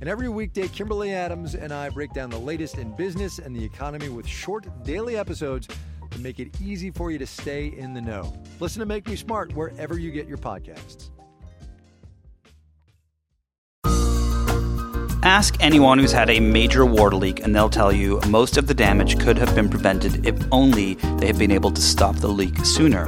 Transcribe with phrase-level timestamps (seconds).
[0.00, 3.64] And every weekday, Kimberly Adams and I break down the latest in business and the
[3.64, 5.68] economy with short daily episodes
[6.10, 8.32] to make it easy for you to stay in the know.
[8.60, 11.10] Listen to Make Me Smart wherever you get your podcasts.
[15.24, 18.74] Ask anyone who's had a major water leak, and they'll tell you most of the
[18.74, 22.58] damage could have been prevented if only they had been able to stop the leak
[22.58, 23.06] sooner.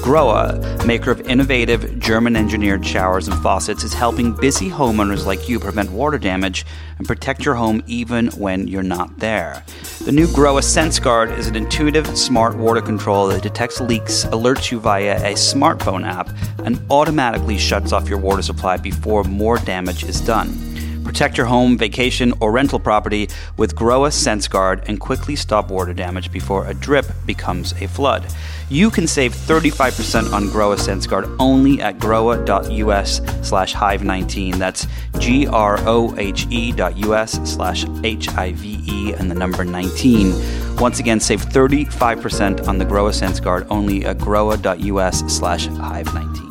[0.00, 5.60] Grohe, maker of innovative German engineered showers and faucets, is helping busy homeowners like you
[5.60, 6.64] prevent water damage
[6.98, 9.62] and protect your home even when you're not there.
[10.04, 14.80] The new Grohe SenseGuard is an intuitive, smart water control that detects leaks, alerts you
[14.80, 16.30] via a smartphone app,
[16.64, 20.70] and automatically shuts off your water supply before more damage is done.
[21.04, 26.30] Protect your home, vacation, or rental property with Grohe SenseGuard and quickly stop water damage
[26.30, 28.24] before a drip becomes a flood.
[28.72, 34.54] You can save 35% on Grohe SenseGuard only at grohe.us slash hive19.
[34.58, 34.86] That's
[35.18, 40.76] G-R-O-H-E dot US slash H-I-V-E and the number 19.
[40.76, 46.50] Once again, save 35% on the Grohe SenseGuard only at grohe.us slash hive19.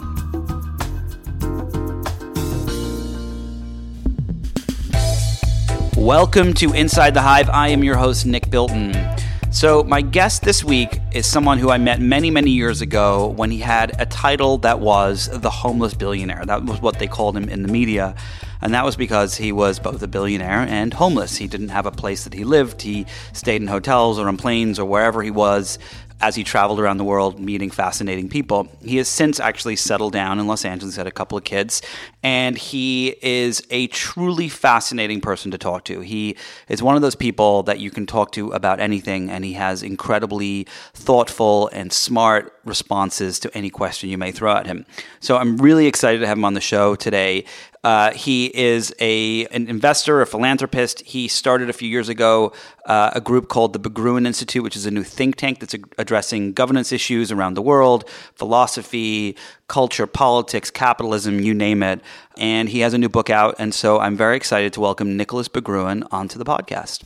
[5.96, 7.50] Welcome to Inside the Hive.
[7.50, 9.19] I am your host, Nick Bilton.
[9.60, 13.52] So, my guest this week is someone who I met many, many years ago when
[13.52, 16.46] he had a title that was the homeless billionaire.
[16.46, 18.16] That was what they called him in the media.
[18.62, 21.36] And that was because he was both a billionaire and homeless.
[21.36, 22.82] He didn't have a place that he lived.
[22.82, 25.78] He stayed in hotels or on planes or wherever he was
[26.22, 28.68] as he traveled around the world meeting fascinating people.
[28.84, 31.82] He has since actually settled down in Los Angeles, had a couple of kids,
[32.24, 36.02] and he is a truly fascinating person to talk to.
[36.02, 36.36] He
[36.68, 39.82] is one of those people that you can talk to about anything, and he has
[39.82, 44.86] incredibly thoughtful and smart responses to any question you may throw at him.
[45.20, 47.46] So I'm really excited to have him on the show today.
[47.82, 51.00] Uh, he is a an investor, a philanthropist.
[51.02, 52.52] He started a few years ago
[52.86, 56.52] uh, a group called the Berggruen Institute, which is a new think tank that's addressing
[56.52, 62.02] governance issues around the world, philosophy, culture, politics, capitalism, you name it.
[62.38, 65.48] And he has a new book out, and so I'm very excited to welcome Nicolas
[65.48, 67.04] Berggruen onto the podcast.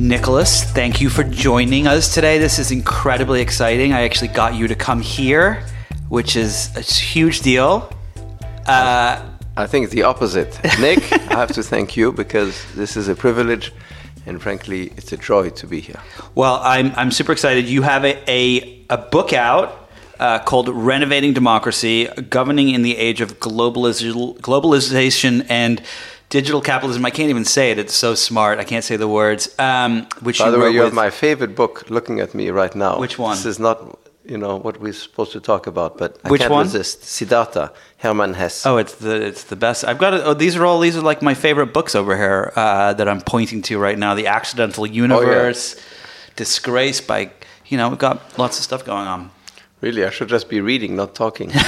[0.00, 2.38] Nicolas, thank you for joining us today.
[2.38, 3.92] This is incredibly exciting.
[3.92, 5.64] I actually got you to come here,
[6.08, 7.92] which is a huge deal.
[8.68, 9.22] Uh,
[9.56, 10.58] I think the opposite.
[10.78, 13.72] Nick, I have to thank you because this is a privilege
[14.28, 16.00] and frankly, it's a joy to be here.
[16.34, 17.66] Well, I'm, I'm super excited.
[17.66, 19.88] You have a, a, a book out
[20.20, 25.82] uh, called Renovating Democracy Governing in the Age of Globalization, Globalization and
[26.28, 27.06] Digital Capitalism.
[27.06, 27.78] I can't even say it.
[27.78, 28.58] It's so smart.
[28.58, 29.54] I can't say the words.
[29.58, 32.98] Um, which By the way, you have my favorite book looking at me right now.
[32.98, 33.36] Which one?
[33.36, 36.52] This is not you know what we're supposed to talk about, but I Which can't
[36.52, 36.66] one?
[36.66, 37.02] resist.
[37.02, 38.66] Siddhartha, Hermann Hesse.
[38.66, 39.84] Oh, it's the it's the best.
[39.84, 40.22] I've got it.
[40.24, 43.22] Oh, these are all these are like my favorite books over here uh, that I'm
[43.22, 44.14] pointing to right now.
[44.14, 46.34] The Accidental Universe, oh, yeah.
[46.36, 47.30] Disgrace by
[47.66, 49.30] you know we've got lots of stuff going on.
[49.80, 51.50] Really, I should just be reading, not talking.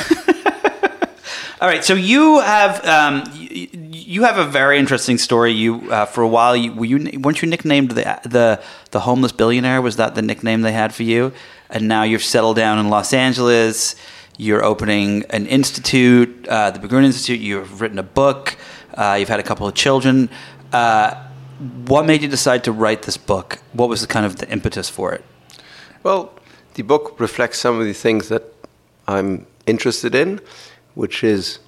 [1.60, 5.52] All right, so you have um, you, you, have a very interesting story.
[5.52, 8.62] You uh, for a while, you, were you weren't you nicknamed the the
[8.92, 9.82] the homeless billionaire?
[9.82, 11.32] Was that the nickname they had for you?
[11.70, 13.96] And now you've settled down in Los Angeles.
[14.36, 17.40] You're opening an institute, uh, the Berggruen Institute.
[17.40, 18.56] You've written a book.
[18.94, 20.28] Uh, you've had a couple of children.
[20.72, 21.14] Uh,
[21.86, 23.58] what made you decide to write this book?
[23.72, 25.24] What was the kind of the impetus for it?
[26.02, 26.32] Well,
[26.74, 28.42] the book reflects some of the things that
[29.06, 30.40] I'm interested in
[30.94, 31.58] which is,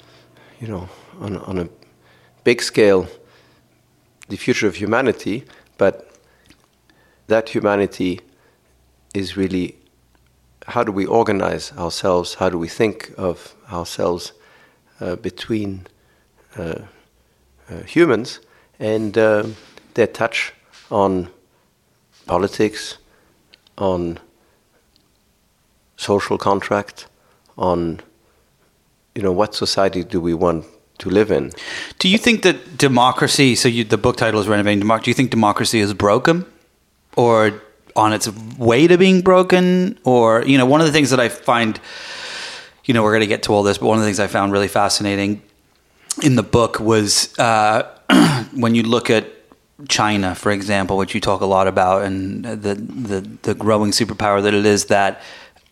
[0.61, 0.89] you know,
[1.21, 1.69] on, on a
[2.45, 3.07] big scale,
[4.29, 5.45] the future of humanity,
[5.79, 6.19] but
[7.29, 8.21] that humanity
[9.15, 9.77] is really
[10.67, 12.35] how do we organize ourselves?
[12.35, 14.33] How do we think of ourselves
[15.01, 15.87] uh, between
[16.57, 16.83] uh,
[17.71, 18.41] uh, humans
[18.79, 19.47] and uh,
[19.95, 20.53] their touch
[20.91, 21.29] on
[22.27, 22.99] politics,
[23.79, 24.19] on
[25.97, 27.07] social contract,
[27.57, 28.01] on
[29.15, 30.65] you know what society do we want
[30.99, 31.53] to live in.
[31.99, 33.55] Do you think that democracy?
[33.55, 36.47] So you, the book title is "Renovating Democracy." Do you think democracy is broken,
[37.17, 37.63] or
[37.97, 38.29] on its
[38.59, 39.99] way to being broken?
[40.05, 41.81] Or you know, one of the things that I find,
[42.85, 44.27] you know, we're going to get to all this, but one of the things I
[44.27, 45.43] found really fascinating
[46.23, 47.89] in the book was uh,
[48.55, 49.27] when you look at
[49.89, 54.43] China, for example, which you talk a lot about, and the the, the growing superpower
[54.43, 55.23] that it is that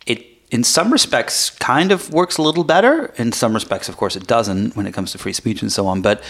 [0.07, 3.13] it in some respects kind of works a little better.
[3.17, 5.87] In some respects, of course, it doesn't when it comes to free speech and so
[5.87, 6.03] on.
[6.03, 6.23] But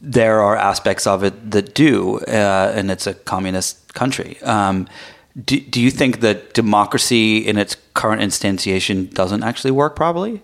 [0.00, 4.40] there are aspects of it that do, uh, and it's a communist country.
[4.42, 4.86] Um,
[5.48, 10.42] do, do you think that democracy in its current instantiation doesn't actually work properly?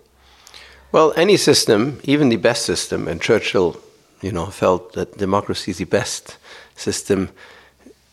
[0.93, 3.77] Well, any system, even the best system, and Churchill,
[4.23, 6.39] you know, felt that democracy is the best
[6.77, 7.29] system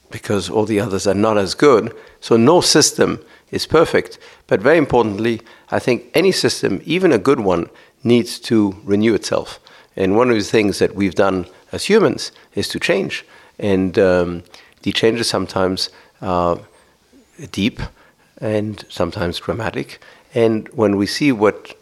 [0.09, 1.93] because all the others are not as good.
[2.19, 3.19] So no system
[3.51, 4.17] is perfect.
[4.47, 7.69] But very importantly, I think any system, even a good one,
[8.03, 9.59] needs to renew itself.
[9.95, 13.25] And one of the things that we've done as humans is to change.
[13.59, 14.43] And um,
[14.83, 15.89] the changes sometimes
[16.21, 16.59] are
[17.51, 17.79] deep
[18.39, 20.01] and sometimes dramatic.
[20.33, 21.75] And when we see what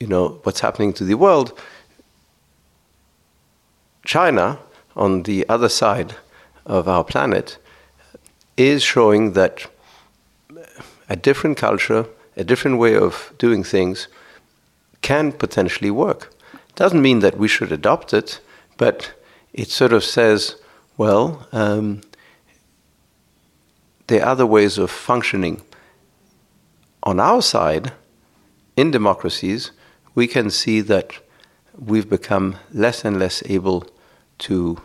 [0.00, 1.58] you know what's happening to the world,
[4.04, 4.58] China
[4.96, 6.16] on the other side
[6.66, 7.58] of our planet
[8.56, 9.66] is showing that
[11.08, 12.06] a different culture,
[12.36, 14.08] a different way of doing things
[15.02, 16.32] can potentially work.
[16.74, 18.40] Doesn't mean that we should adopt it,
[18.76, 19.12] but
[19.52, 20.56] it sort of says,
[20.96, 22.02] well, um,
[24.06, 25.62] there are other ways of functioning.
[27.02, 27.92] On our side,
[28.76, 29.70] in democracies,
[30.14, 31.12] we can see that
[31.78, 33.86] we've become less and less able
[34.38, 34.78] to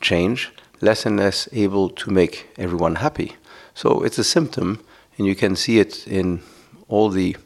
[0.00, 0.50] change,
[0.80, 3.36] less and less able to make everyone happy.
[3.74, 4.84] So it's a symptom
[5.16, 6.42] and you can see it in
[6.88, 7.36] all the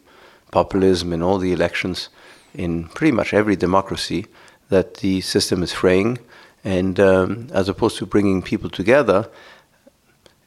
[0.50, 2.08] populism in all the elections
[2.54, 4.26] in pretty much every democracy
[4.68, 6.18] that the system is fraying.
[6.66, 9.30] And um, as opposed to bringing people together,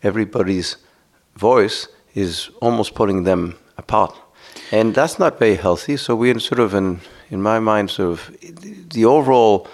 [0.03, 0.75] everybody's
[1.37, 4.13] voice is almost pulling them apart.
[4.69, 5.95] And that's not very healthy.
[5.95, 6.99] So we're in sort of, in,
[7.31, 8.37] in my mind, sort of
[8.89, 9.69] the overall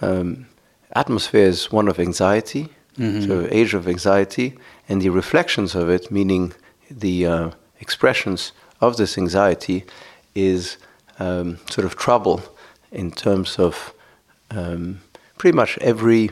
[0.00, 0.46] um,
[0.94, 3.26] atmosphere is one of anxiety, mm-hmm.
[3.26, 4.54] so age of anxiety
[4.88, 6.54] and the reflections of it, meaning
[6.90, 9.84] the uh, expressions of this anxiety,
[10.34, 10.78] is
[11.18, 12.40] um, sort of trouble
[12.90, 13.92] in terms of
[14.56, 15.00] um,
[15.38, 16.30] pretty much every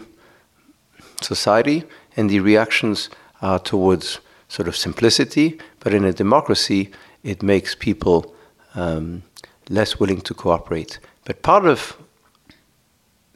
[1.20, 1.84] society,
[2.16, 3.10] and the reactions
[3.42, 5.58] are towards sort of simplicity.
[5.80, 6.90] But in a democracy,
[7.22, 8.34] it makes people
[8.74, 9.22] um,
[9.68, 10.98] less willing to cooperate.
[11.24, 11.96] But part of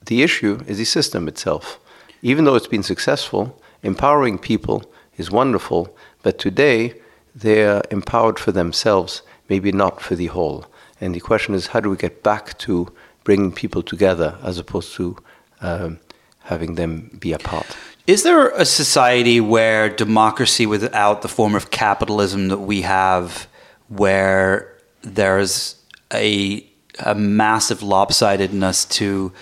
[0.06, 1.78] the issue is the system itself.
[2.22, 6.94] Even though it's been successful, empowering people is wonderful, but today
[7.34, 10.66] they're empowered for themselves, maybe not for the whole.
[11.00, 12.92] And the question is, how do we get back to
[13.24, 15.16] bringing people together as opposed to
[15.60, 15.98] um,
[16.40, 17.66] having them be apart?
[18.06, 23.48] Is there a society where democracy without the form of capitalism that we have,
[23.88, 25.76] where there's
[26.12, 26.66] a,
[26.98, 29.32] a massive lopsidedness to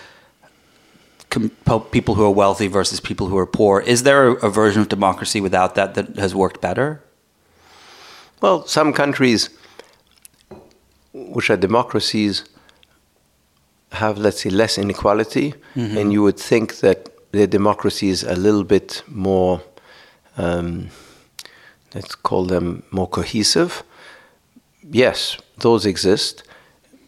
[1.91, 3.81] people who are wealthy versus people who are poor.
[3.81, 7.03] Is there a, a, version of democracy without that that has worked better?
[8.41, 9.49] Well, some countries
[11.15, 12.45] which are democracies
[13.93, 15.97] have, let's say, less inequality, mm-hmm.
[15.97, 19.63] and you would think that their democracy is a little bit more,
[20.37, 20.89] um,
[21.95, 23.83] let's call them more cohesive.
[24.83, 26.43] Yes, those exist.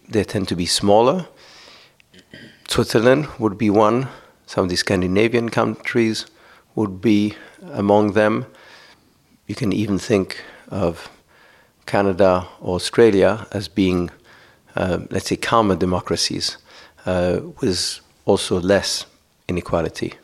[0.09, 1.27] They tend to be smaller
[2.69, 4.09] Switzerland would be one.
[4.47, 6.27] Some of the Scandinavian countries
[6.75, 7.35] would be
[7.73, 8.47] among them.
[9.47, 11.09] You can even think of
[11.87, 14.11] Canada or Australia as being,
[14.75, 16.57] uh, let's say, calmer democracies
[17.07, 17.41] uh,
[18.25, 19.07] also less
[19.49, 20.15] inequality.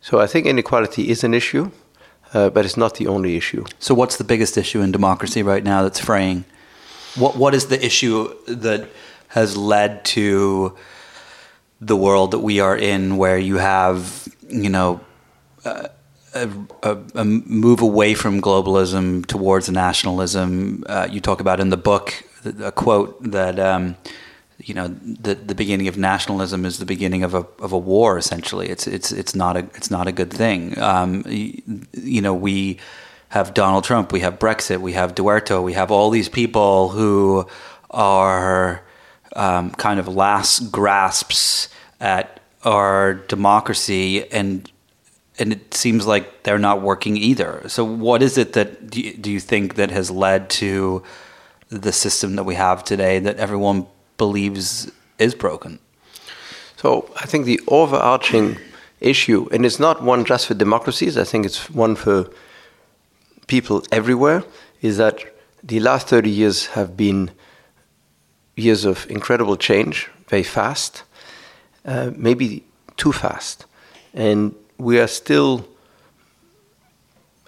[0.00, 1.70] So I think inequality is an issue,
[2.34, 3.64] uh, but it's not the only issue.
[3.78, 6.44] So what's the biggest issue in democracy right now that's fraying?
[7.14, 8.88] What What is the issue that
[9.28, 10.76] has led to
[11.80, 15.00] the world that we are in, where you have, you know,
[15.64, 15.88] a,
[16.82, 20.84] a, a move away from globalism towards nationalism.
[20.88, 22.24] Uh, you talk about in the book
[22.62, 23.58] a quote that.
[23.58, 23.96] Um,
[24.64, 28.18] you know, the the beginning of nationalism is the beginning of a of a war.
[28.18, 30.78] Essentially, it's it's it's not a it's not a good thing.
[30.78, 32.78] Um, you, know, we
[33.30, 37.46] have Donald Trump, we have Brexit, we have Duterte, we have all these people who
[37.90, 38.82] are
[39.34, 41.68] um, kind of last grasps
[42.00, 44.70] at our democracy and
[45.38, 47.62] and it seems like they're not working either.
[47.68, 51.02] So, what is it that do you, do you think that has led to
[51.70, 53.86] the system that we have today that everyone
[54.24, 54.66] believes
[55.18, 55.72] is broken?
[56.82, 56.88] So,
[57.22, 58.48] I think the overarching
[59.00, 61.14] issue, and it's not one just for democracies.
[61.16, 62.18] I think it's one for
[63.46, 64.40] people everywhere.
[64.80, 65.16] Is that
[65.62, 67.30] the last 30 years have been
[68.56, 71.04] years of incredible change, very fast,
[71.84, 72.62] uh, maybe
[72.96, 73.66] too fast.
[74.14, 75.66] And we are still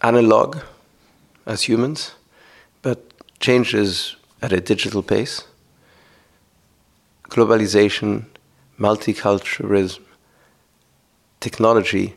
[0.03, 0.59] analog
[1.47, 2.15] as humans,
[2.83, 2.99] but
[3.41, 5.45] change is at a digital pace.
[7.35, 8.27] Globalization,
[8.79, 10.03] multiculturalism,
[11.41, 12.15] technology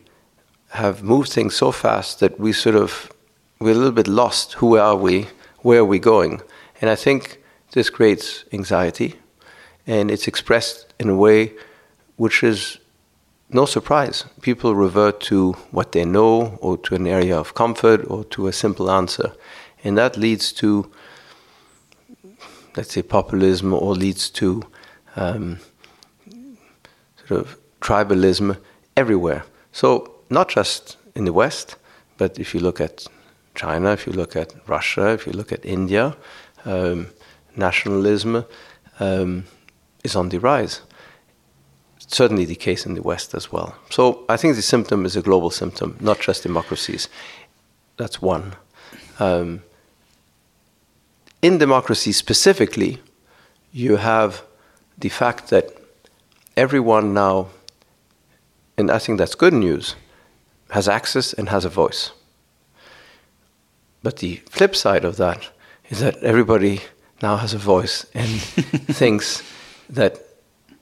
[0.70, 3.12] have moved things so fast that we sort of
[3.60, 4.54] we're a little bit lost.
[4.54, 5.26] Who are we?
[5.62, 6.42] Where are we going?
[6.80, 9.16] And I think this creates anxiety,
[9.88, 11.54] and it's expressed in a way
[12.18, 12.78] which is
[13.50, 14.24] no surprise.
[14.42, 18.54] People revert to what they know, or to an area of comfort, or to a
[18.54, 19.34] simple answer.
[19.84, 20.92] And that leads to,
[22.76, 24.62] let's say, populism, or leads to
[25.18, 25.60] um,
[27.28, 28.58] sort of tribalism
[28.96, 29.44] everywhere.
[29.72, 31.76] So, not just in the West,
[32.18, 33.06] but if you look at
[33.56, 36.16] China, if you look at Russia, if you look at India,
[36.66, 37.08] um,
[37.56, 38.46] nationalism
[39.00, 39.46] um,
[40.04, 40.82] is on the rise.
[42.00, 43.76] Certainly the case in the West as well.
[43.90, 47.10] So I think the symptom is a global symptom, not just democracies.
[47.98, 48.56] That's one.
[49.20, 49.64] Um,
[51.42, 53.00] in democracy specifically,
[53.72, 54.44] you have
[54.98, 55.72] the fact that
[56.56, 57.48] everyone now,
[58.78, 59.96] and I think that's good news,
[60.72, 62.12] has access and has a voice.
[64.04, 65.50] But the flip side of that
[65.90, 66.82] is that everybody
[67.22, 68.30] now has a voice and
[69.02, 69.44] thinks
[69.90, 70.20] that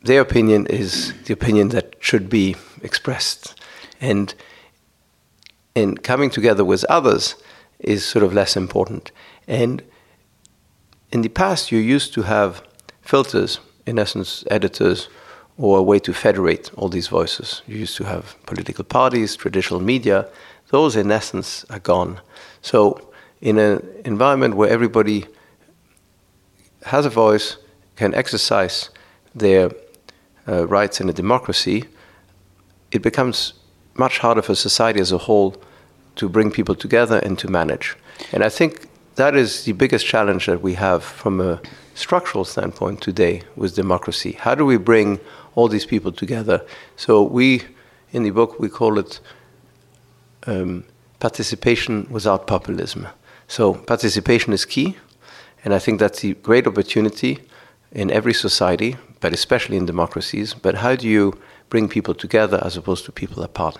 [0.01, 3.59] their opinion is the opinion that should be expressed.
[4.01, 4.33] And
[5.73, 7.35] in coming together with others
[7.79, 9.11] is sort of less important.
[9.47, 9.83] And
[11.11, 12.63] in the past, you used to have
[13.01, 15.09] filters, in essence, editors,
[15.57, 17.61] or a way to federate all these voices.
[17.67, 20.27] You used to have political parties, traditional media.
[20.69, 22.19] Those, in essence, are gone.
[22.61, 23.09] So,
[23.41, 25.25] in an environment where everybody
[26.85, 27.57] has a voice,
[27.95, 28.89] can exercise
[29.33, 29.71] their
[30.47, 31.85] uh, rights in a democracy,
[32.91, 33.53] it becomes
[33.95, 35.55] much harder for society as a whole
[36.15, 37.95] to bring people together and to manage.
[38.31, 41.61] And I think that is the biggest challenge that we have from a
[41.95, 44.33] structural standpoint today with democracy.
[44.33, 45.19] How do we bring
[45.55, 46.63] all these people together?
[46.95, 47.63] So we,
[48.11, 49.19] in the book, we call it
[50.45, 50.83] um,
[51.19, 53.07] participation without populism.
[53.47, 54.97] So participation is key.
[55.63, 57.39] And I think that's a great opportunity
[57.91, 60.53] in every society, but especially in democracies.
[60.53, 61.33] But how do you
[61.69, 63.77] bring people together as opposed to people apart?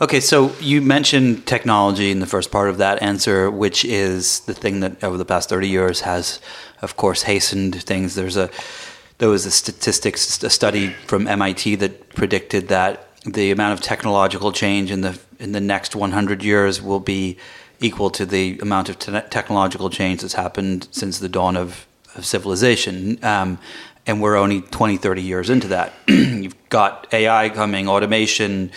[0.00, 4.54] Okay, so you mentioned technology in the first part of that answer, which is the
[4.54, 6.40] thing that over the past 30 years has,
[6.82, 8.14] of course, hastened things.
[8.14, 8.50] There's a
[9.18, 14.52] there was a statistics a study from MIT that predicted that the amount of technological
[14.52, 17.36] change in the in the next 100 years will be
[17.80, 22.24] equal to the amount of te- technological change that's happened since the dawn of, of
[22.24, 23.22] civilization.
[23.24, 23.58] Um,
[24.06, 25.92] and we're only 20, 30 years into that.
[26.08, 28.70] You've got AI coming, automation,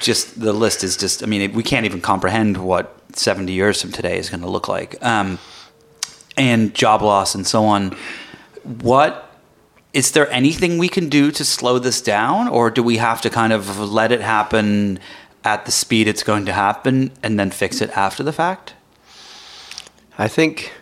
[0.00, 3.92] just the list is just, I mean, we can't even comprehend what 70 years from
[3.92, 5.02] today is going to look like.
[5.04, 5.38] Um,
[6.36, 7.96] and job loss and so on.
[8.62, 9.26] What
[9.92, 13.30] is there anything we can do to slow this down, or do we have to
[13.30, 14.98] kind of let it happen
[15.42, 18.74] at the speed it's going to happen and then fix it after the fact?
[20.18, 20.72] I think,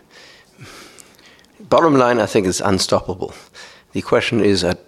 [1.61, 3.33] bottom line, I think is unstoppable.
[3.93, 4.81] The question is at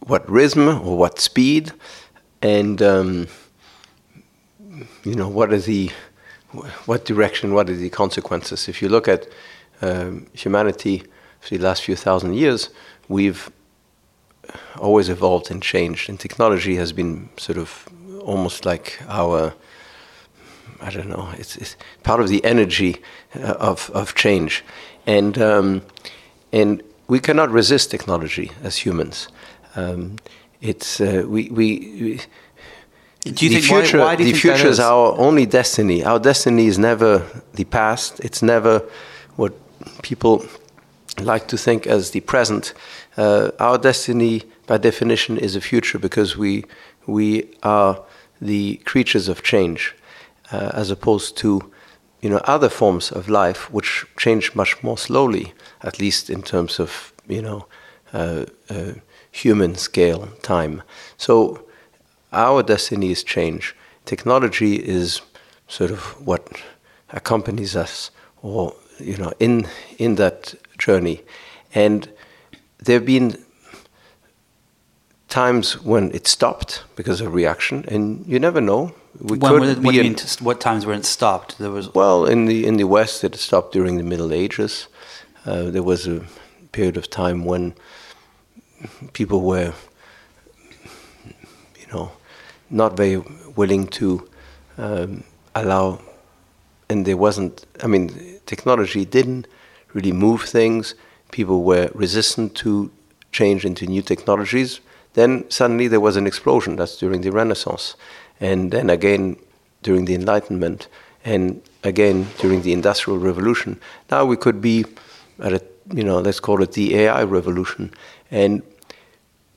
[0.00, 1.72] what rhythm or what speed,
[2.44, 3.26] and um,
[5.02, 5.90] you know what are the
[6.84, 8.68] what direction, what are the consequences?
[8.68, 9.26] If you look at
[9.80, 11.02] um, humanity
[11.40, 12.68] for the last few thousand years,
[13.08, 13.50] we've
[14.78, 17.88] always evolved and changed, and technology has been sort of
[18.20, 19.54] almost like our
[20.80, 21.30] I don't know.
[21.38, 23.00] It's, it's part of the energy
[23.34, 24.62] uh, of of change,
[25.06, 25.82] and um,
[26.52, 29.28] and we cannot resist technology as humans.
[29.76, 30.16] Um,
[30.64, 31.66] it's uh, we we.
[32.02, 32.20] we
[33.24, 36.04] do you the think future, why, why the future that is our only destiny.
[36.04, 37.22] Our destiny is never
[37.54, 38.20] the past.
[38.20, 38.82] It's never
[39.36, 39.52] what
[40.02, 40.44] people
[41.20, 42.74] like to think as the present.
[43.16, 46.64] Uh, our destiny, by definition, is a future because we
[47.06, 48.02] we are
[48.40, 49.94] the creatures of change,
[50.52, 51.60] uh, as opposed to
[52.20, 55.52] you know other forms of life which change much more slowly,
[55.82, 57.66] at least in terms of you know
[58.12, 58.92] uh, uh,
[59.34, 60.82] human scale time.
[61.16, 61.66] So
[62.32, 63.74] our destiny is change.
[64.04, 65.22] Technology is
[65.66, 66.62] sort of what
[67.10, 68.10] accompanies us,
[68.42, 69.66] or you know, in
[69.98, 71.22] in that journey.
[71.74, 72.08] And
[72.78, 73.36] there have been
[75.28, 78.94] times when it stopped because of reaction, and you never know.
[79.20, 80.16] We when, what do you mean?
[80.40, 81.58] what times when it stopped?
[81.58, 84.86] There was well in the in the West it stopped during the Middle Ages.
[85.44, 86.22] Uh, there was a
[86.70, 87.74] period of time when
[89.12, 89.72] people were,
[91.78, 92.12] you know,
[92.70, 93.18] not very
[93.56, 94.28] willing to
[94.78, 95.24] um,
[95.54, 96.00] allow,
[96.88, 97.66] and there wasn't.
[97.82, 99.46] I mean, technology didn't
[99.92, 100.94] really move things.
[101.30, 102.90] People were resistant to
[103.32, 104.80] change into new technologies.
[105.14, 106.76] Then suddenly there was an explosion.
[106.76, 107.96] That's during the Renaissance,
[108.40, 109.36] and then again
[109.82, 110.88] during the Enlightenment,
[111.24, 113.80] and again during the Industrial Revolution.
[114.10, 114.84] Now we could be
[115.38, 115.62] at a
[115.92, 117.92] you know, let's call it the AI revolution.
[118.30, 118.62] And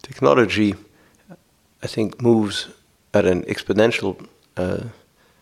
[0.07, 0.75] technology,
[1.83, 2.69] I think, moves
[3.13, 4.15] at an exponential
[4.55, 4.83] uh,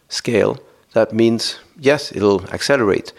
[0.10, 0.58] scale.
[0.94, 3.14] That means, yes, it'll accelerate.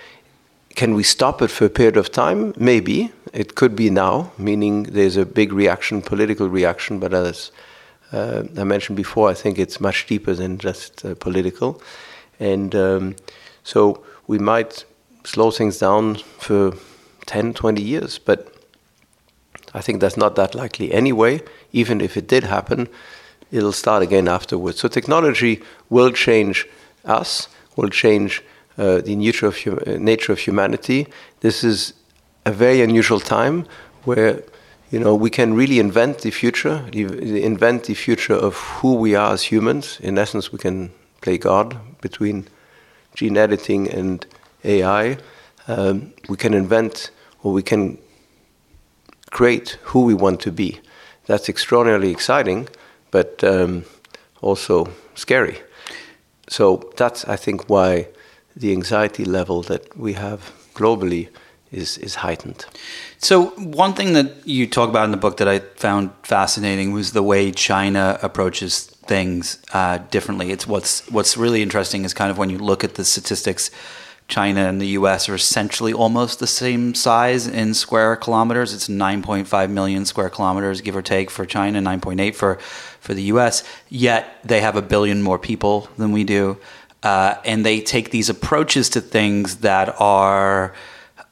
[0.74, 2.52] Can we stop it for a period of time?
[2.58, 3.12] Maybe.
[3.32, 7.50] It could be now, meaning there's a big reaction, political reaction, but as
[8.12, 11.80] uh, I mentioned before, I think it's much deeper than just uh, political.
[12.40, 13.16] And um,
[13.62, 14.84] so we might
[15.24, 16.74] slow things down for
[17.26, 18.18] 10, 20 years.
[18.18, 18.55] But
[19.76, 21.42] I think that's not that likely anyway.
[21.72, 22.88] Even if it did happen,
[23.52, 24.80] it'll start again afterwards.
[24.80, 26.66] So technology will change
[27.04, 28.42] us, will change
[28.78, 31.06] uh, the nature of, hum- uh, nature of humanity.
[31.40, 31.92] This is
[32.46, 33.66] a very unusual time
[34.04, 34.42] where
[34.90, 39.34] you know we can really invent the future, invent the future of who we are
[39.34, 40.00] as humans.
[40.00, 40.90] In essence, we can
[41.20, 42.48] play God between
[43.14, 44.24] gene editing and
[44.64, 45.18] AI.
[45.68, 47.10] Um, we can invent
[47.42, 47.98] or we can
[49.30, 50.80] create who we want to be.
[51.26, 52.68] That's extraordinarily exciting,
[53.10, 53.84] but um,
[54.40, 55.58] also scary.
[56.48, 58.08] So that's, I think, why
[58.54, 61.28] the anxiety level that we have globally
[61.72, 62.64] is is heightened.
[63.18, 63.46] So
[63.82, 67.22] one thing that you talk about in the book that I found fascinating was the
[67.22, 70.50] way China approaches things uh, differently.
[70.50, 73.70] It's what's what's really interesting is kind of when you look at the statistics
[74.28, 78.74] China and the US are essentially almost the same size in square kilometers.
[78.74, 82.56] It's 9.5 million square kilometers, give or take, for China, 9.8 for,
[83.00, 83.62] for the US.
[83.88, 86.58] Yet they have a billion more people than we do.
[87.02, 90.74] Uh, and they take these approaches to things that are.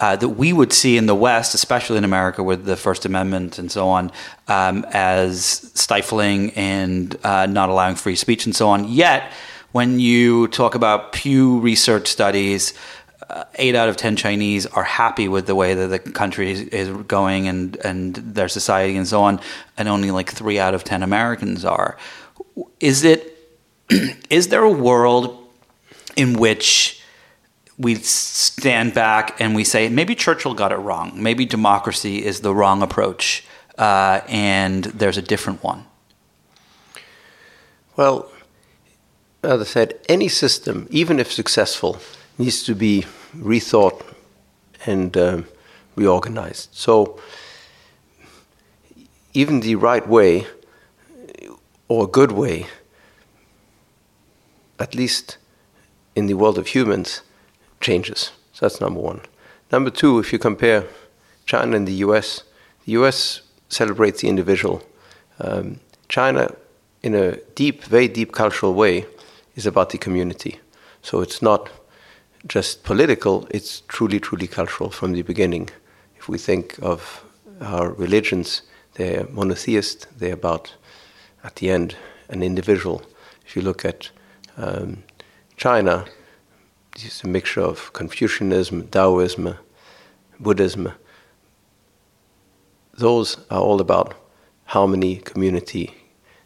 [0.01, 3.61] Uh, that we would see in the West, especially in America with the First Amendment
[3.61, 4.11] and so on,
[4.49, 8.89] um, as stifling and uh, not allowing free speech and so on.
[8.89, 9.31] Yet,
[9.75, 12.75] when you talk about Pew Research studies,
[13.29, 16.61] uh, eight out of ten Chinese are happy with the way that the country is,
[16.69, 19.41] is, going and and their society and so on,
[19.77, 21.99] and only like three out of ten Americans are.
[22.79, 23.37] Is it?
[24.31, 25.45] is there a world
[26.17, 27.03] in which
[27.77, 32.55] we stand back and we say maybe Churchill got it wrong, maybe democracy is the
[32.55, 33.45] wrong approach,
[33.77, 35.85] uh, and there's a different one?
[37.97, 38.31] Well,
[39.45, 41.99] as I said, any system, even if successful,
[42.39, 43.05] needs to be
[43.37, 44.03] rethought
[44.87, 45.47] and um,
[45.97, 46.71] reorganized.
[46.73, 47.21] So,
[49.33, 50.47] even the right way
[51.89, 52.67] or good way,
[54.79, 55.39] at least
[56.15, 57.23] in the world of humans,
[57.81, 58.31] changes.
[58.53, 59.21] So that's number one.
[59.73, 60.87] Number two, if you compare
[61.47, 62.45] China and the US,
[62.85, 64.83] the US celebrates the individual.
[65.41, 66.55] Um, China,
[67.03, 69.07] in a deep, very deep cultural way,
[69.55, 70.61] is about the community.
[71.03, 71.71] So it's not
[72.47, 75.71] just political, it's truly, truly cultural from the beginning.
[76.17, 77.25] If we think of
[77.61, 78.63] our religions,
[78.95, 80.75] they're monotheist, they're about,
[81.43, 81.97] at the end,
[82.29, 83.03] an individual.
[83.47, 84.11] If you look at
[84.57, 85.03] um,
[85.57, 86.05] China,
[86.97, 89.55] it's a mixture of Confucianism, Taoism,
[90.39, 90.93] Buddhism.
[92.97, 94.15] Those are all about
[94.67, 95.95] harmony, community.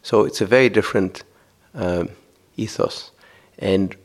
[0.03, 1.23] So it's a very different
[1.75, 2.11] um,
[2.59, 3.11] ethos.
[3.59, 3.97] And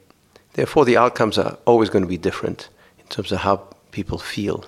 [0.53, 4.65] therefore, the outcomes are always going to be different in terms of how people feel.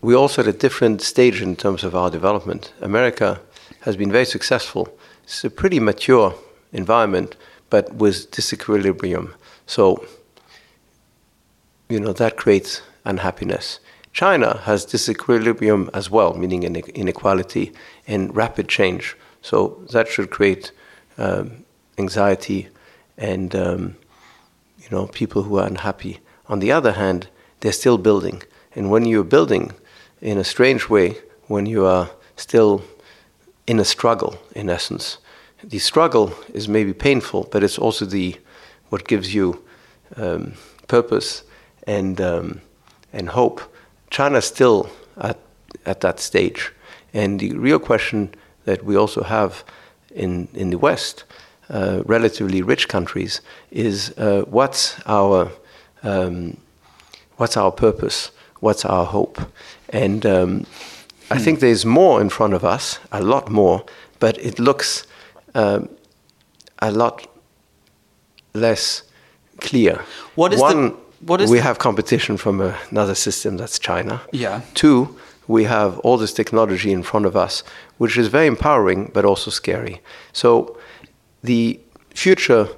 [0.00, 2.72] We're also at a different stage in terms of our development.
[2.80, 3.40] America
[3.82, 4.88] has been very successful.
[5.24, 6.34] It's a pretty mature
[6.72, 7.36] environment,
[7.70, 9.32] but with disequilibrium.
[9.66, 10.04] So,
[11.88, 13.78] you know, that creates unhappiness.
[14.12, 17.72] China has disequilibrium as well, meaning inequality
[18.06, 19.16] and rapid change.
[19.40, 20.72] So that should create
[21.16, 21.64] um,
[21.98, 22.68] anxiety,
[23.16, 23.96] and um,
[24.78, 26.20] you know people who are unhappy.
[26.46, 27.28] On the other hand,
[27.60, 28.42] they're still building,
[28.74, 29.72] and when you're building
[30.20, 32.82] in a strange way, when you are still
[33.66, 35.18] in a struggle, in essence,
[35.62, 38.36] the struggle is maybe painful, but it's also the
[38.88, 39.62] what gives you
[40.16, 40.54] um,
[40.88, 41.44] purpose
[41.86, 42.60] and um,
[43.12, 43.60] and hope.
[44.10, 45.38] China's still at
[45.86, 46.72] at that stage,
[47.14, 49.64] and the real question that we also have
[50.14, 51.24] in in the West,
[51.72, 55.50] uh, relatively rich countries, is uh, what's our
[56.02, 56.56] um,
[57.36, 58.30] what's our purpose?
[58.60, 59.40] What's our hope?
[59.88, 60.66] And um,
[61.30, 63.84] I think there's more in front of us, a lot more,
[64.20, 65.06] but it looks
[65.54, 65.88] um,
[66.78, 67.26] a lot
[68.54, 69.02] less
[69.60, 70.00] clear.
[70.34, 74.20] What is One, the, what is we the, have competition from another system that's China.
[74.32, 74.60] Yeah.
[74.74, 75.16] Two,
[75.48, 77.64] we have all this technology in front of us,
[77.98, 80.00] which is very empowering but also scary.
[80.32, 80.76] So
[81.42, 81.80] the
[82.14, 82.68] future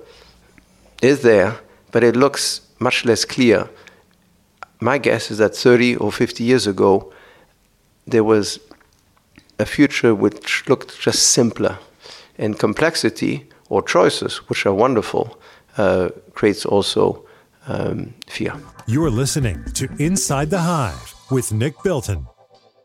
[1.02, 1.58] is there,
[1.92, 3.68] but it looks much less clear.
[4.80, 7.12] My guess is that 30 or 50 years ago,
[8.06, 8.58] there was
[9.58, 11.78] a future which looked just simpler.
[12.36, 15.38] And complexity or choices, which are wonderful,
[15.76, 17.24] uh, creates also
[17.66, 18.54] um, fear.
[18.86, 22.26] You're listening to Inside the Hive with Nick Bilton.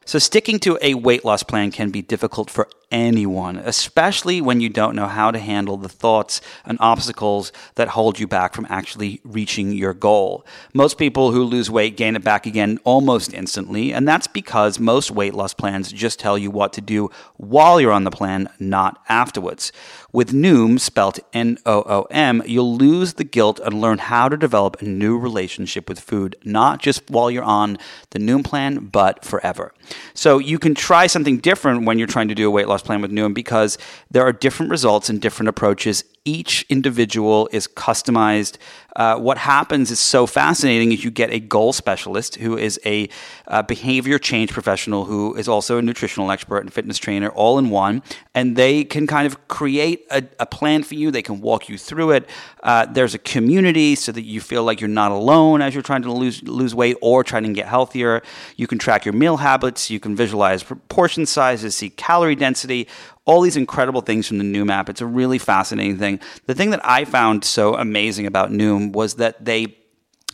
[0.06, 4.70] So, sticking to a weight loss plan can be difficult for anyone, especially when you
[4.70, 9.22] don't know how to handle the thoughts and obstacles that hold you back from actually
[9.24, 10.46] reaching your goal.
[10.74, 15.12] Most people who lose weight gain it back again almost instantly, and that's because most
[15.12, 19.02] weight loss plans just tell you what to do while you're on the plan, not
[19.08, 19.72] afterwards.
[20.12, 24.38] With Noom, spelt N O O M, you'll lose the guilt and learn how to
[24.38, 27.78] develop a new relationship with food, not just while you're on
[28.10, 29.74] the Noom plan, but forever.
[30.16, 33.02] So you can try something different when you're trying to do a weight loss plan
[33.02, 33.78] with Noom because
[34.12, 36.04] there are different results and different approaches.
[36.26, 38.58] Each individual is customized.
[38.96, 43.08] Uh, what happens is so fascinating is you get a goal specialist who is a
[43.48, 47.70] uh, behavior change professional who is also a nutritional expert and fitness trainer all in
[47.70, 48.04] one.
[48.36, 51.12] And they can kind of create a, a plan for you.
[51.12, 52.30] They can walk you through it.
[52.62, 56.02] Uh, there's a community so that you feel like you're not alone as you're trying
[56.02, 58.22] to lose lose weight or trying to get healthier.
[58.58, 59.90] You can track your meal habits.
[59.90, 62.88] You can visualize portion sizes see calorie density
[63.30, 64.90] all these incredible things from the Noom app.
[64.90, 66.20] It's a really fascinating thing.
[66.48, 69.78] The thing that I found so amazing about Noom was that they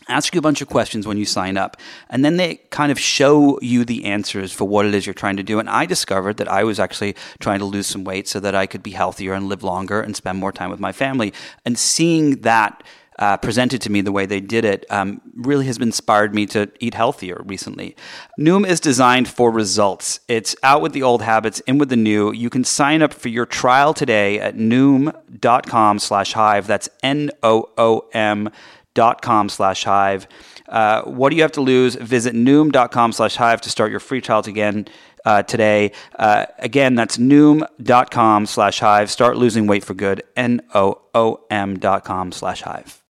[0.08, 1.76] ask you a bunch of questions when you sign up
[2.08, 5.36] and then they kind of show you the answers for what it is you're trying
[5.36, 8.38] to do and i discovered that i was actually trying to lose some weight so
[8.38, 11.32] that i could be healthier and live longer and spend more time with my family
[11.64, 12.84] and seeing that
[13.18, 16.70] uh, presented to me the way they did it um, really has inspired me to
[16.80, 17.96] eat healthier recently.
[18.38, 20.20] Noom is designed for results.
[20.28, 22.32] It's out with the old habits, in with the new.
[22.32, 26.66] You can sign up for your trial today at noom.com slash hive.
[26.66, 28.50] That's N-O-O-M
[28.94, 30.26] dot com slash hive.
[30.68, 31.94] Uh, what do you have to lose?
[31.94, 34.88] Visit noom.com slash hive to start your free trial again.
[35.24, 35.90] Uh, today.
[36.16, 39.10] Uh, again, that's noom.com slash hive.
[39.10, 40.22] Start losing weight for good.
[40.36, 43.02] N O O M dot com slash hive.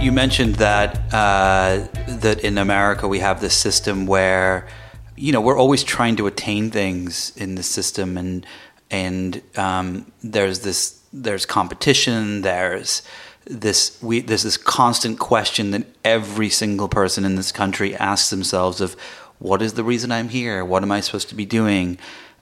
[0.00, 4.68] You mentioned that uh, that in America we have this system where
[5.16, 8.46] you know we're always trying to attain things in the system, and
[8.92, 13.02] and um, there's this there's competition, there's
[13.44, 18.80] this we there's this constant question that every single person in this country asks themselves
[18.80, 18.94] of
[19.40, 20.64] what is the reason I'm here?
[20.64, 21.98] What am I supposed to be doing?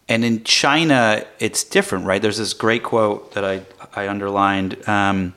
[0.08, 2.20] And in China, it's different, right?
[2.20, 3.62] There's this great quote that I
[3.94, 4.86] I underlined.
[4.86, 5.32] Um,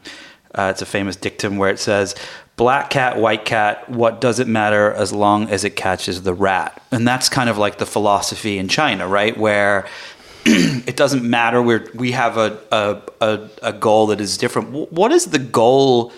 [0.55, 2.15] uh, it's a famous dictum where it says,
[2.55, 6.81] Black cat, white cat, what does it matter as long as it catches the rat?
[6.91, 9.37] And that's kind of like the philosophy in China, right?
[9.37, 9.87] Where
[10.45, 11.61] it doesn't matter.
[11.61, 14.91] we we have a, a, a, a goal that is different.
[14.91, 16.11] What is the goal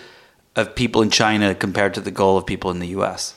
[0.56, 3.34] of people in China compared to the goal of people in the US?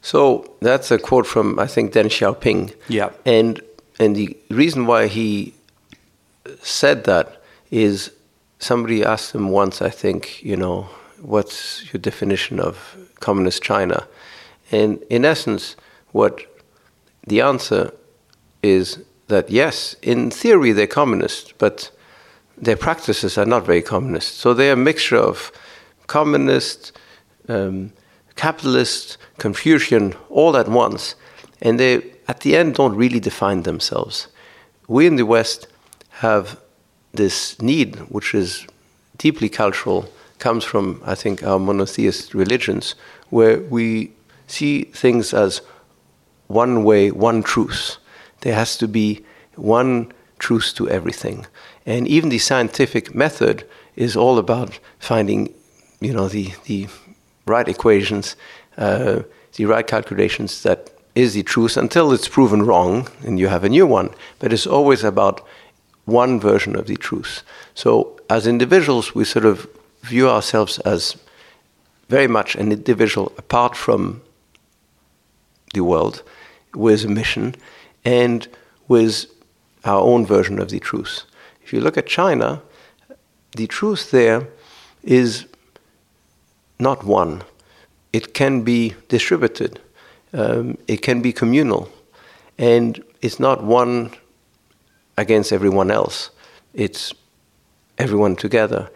[0.00, 2.74] So that's a quote from, I think, Deng Xiaoping.
[2.88, 3.10] Yeah.
[3.24, 3.60] And,
[4.00, 5.54] and the reason why he
[6.60, 7.40] said that
[7.70, 8.10] is
[8.62, 10.88] somebody asked him once, I think, you know,
[11.20, 14.06] what's your definition of communist China?
[14.70, 15.76] And in essence,
[16.12, 16.46] what
[17.26, 17.92] the answer
[18.62, 21.90] is that yes, in theory they're communist, but
[22.56, 24.38] their practices are not very communist.
[24.38, 25.50] So they're a mixture of
[26.06, 26.92] communist,
[27.48, 27.92] um,
[28.36, 31.16] capitalist, Confucian, all at once.
[31.60, 34.28] And they, at the end, don't really define themselves.
[34.86, 35.66] We in the West
[36.20, 36.61] have
[37.12, 38.66] this need, which is
[39.18, 42.94] deeply cultural, comes from, I think, our monotheist religions,
[43.30, 44.12] where we
[44.46, 45.60] see things as
[46.48, 47.96] one way, one truth.
[48.40, 49.24] There has to be
[49.56, 51.46] one truth to everything.
[51.86, 53.64] And even the scientific method
[53.96, 55.54] is all about finding,
[56.00, 56.88] you know, the, the
[57.46, 58.36] right equations,
[58.76, 59.22] uh,
[59.54, 63.68] the right calculations that is the truth until it's proven wrong and you have a
[63.68, 64.10] new one.
[64.38, 65.46] But it's always about
[66.12, 67.42] one version of the truth.
[67.74, 69.66] So as individuals, we sort of
[70.02, 71.16] view ourselves as
[72.08, 74.20] very much an individual apart from
[75.74, 76.22] the world
[76.74, 77.54] with a mission
[78.04, 78.46] and
[78.88, 79.26] with
[79.84, 81.22] our own version of the truth.
[81.64, 82.62] If you look at China,
[83.56, 84.48] the truth there
[85.02, 85.46] is
[86.78, 87.42] not one.
[88.12, 89.80] It can be distributed.
[90.32, 91.88] Um, it can be communal.
[92.58, 94.12] And it's not one
[95.16, 96.30] against everyone else.
[96.74, 97.12] It's
[97.98, 98.90] everyone together.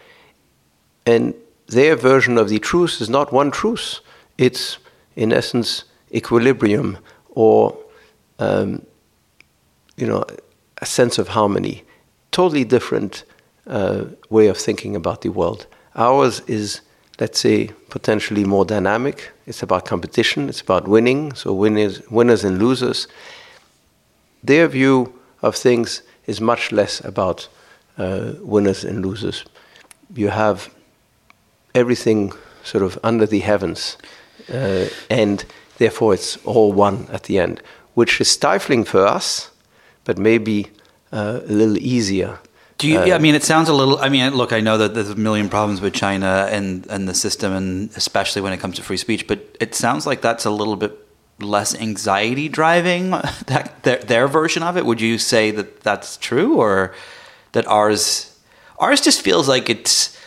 [1.04, 1.34] And
[1.68, 4.00] their version of the truth is not one truth.
[4.38, 4.78] It's,
[5.14, 6.98] in essence, equilibrium
[7.30, 7.76] or,
[8.38, 8.84] um,
[9.96, 10.24] you know,
[10.78, 11.84] a sense of harmony.
[12.30, 13.24] Totally different
[13.66, 15.66] uh, way of thinking about the world.
[15.94, 16.80] Ours is,
[17.18, 19.32] let's say, potentially more dynamic.
[19.46, 20.48] It's about competition.
[20.48, 21.34] It's about winning.
[21.34, 23.08] So winners, winners and losers.
[24.42, 25.12] Their view
[25.46, 27.48] of things is much less about
[27.98, 29.44] uh, winners and losers.
[30.14, 30.70] You have
[31.74, 32.32] everything
[32.64, 33.96] sort of under the heavens,
[34.52, 35.44] uh, and
[35.78, 37.62] therefore it's all one at the end,
[37.94, 39.50] which is stifling for us,
[40.04, 40.70] but maybe
[41.12, 42.38] uh, a little easier.
[42.78, 42.98] Do you?
[42.98, 43.98] Uh, yeah, I mean, it sounds a little.
[43.98, 47.14] I mean, look, I know that there's a million problems with China and and the
[47.14, 49.26] system, and especially when it comes to free speech.
[49.26, 51.05] But it sounds like that's a little bit
[51.38, 53.10] less anxiety driving
[53.46, 54.86] that their, their version of it.
[54.86, 56.94] Would you say that that's true, or
[57.52, 58.38] that ours
[58.78, 60.18] ours just feels like it's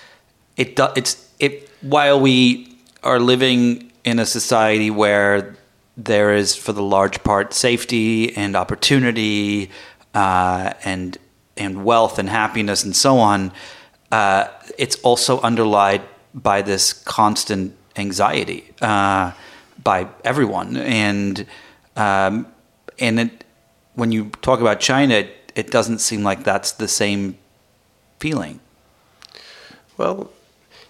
[0.58, 5.56] it it's it while we are living in a society where
[5.98, 9.70] there is, for the large part, safety and opportunity
[10.14, 11.18] uh, and
[11.58, 13.52] and wealth and happiness and so on,
[14.12, 19.32] uh, it's also underlined by this constant anxiety uh,
[19.84, 20.78] by everyone.
[20.78, 21.46] And
[21.96, 22.48] um,
[23.00, 23.44] and it,
[23.96, 27.38] when you talk about China, it, it doesn't seem like that's the same
[28.20, 28.60] feeling.
[29.98, 30.32] Well,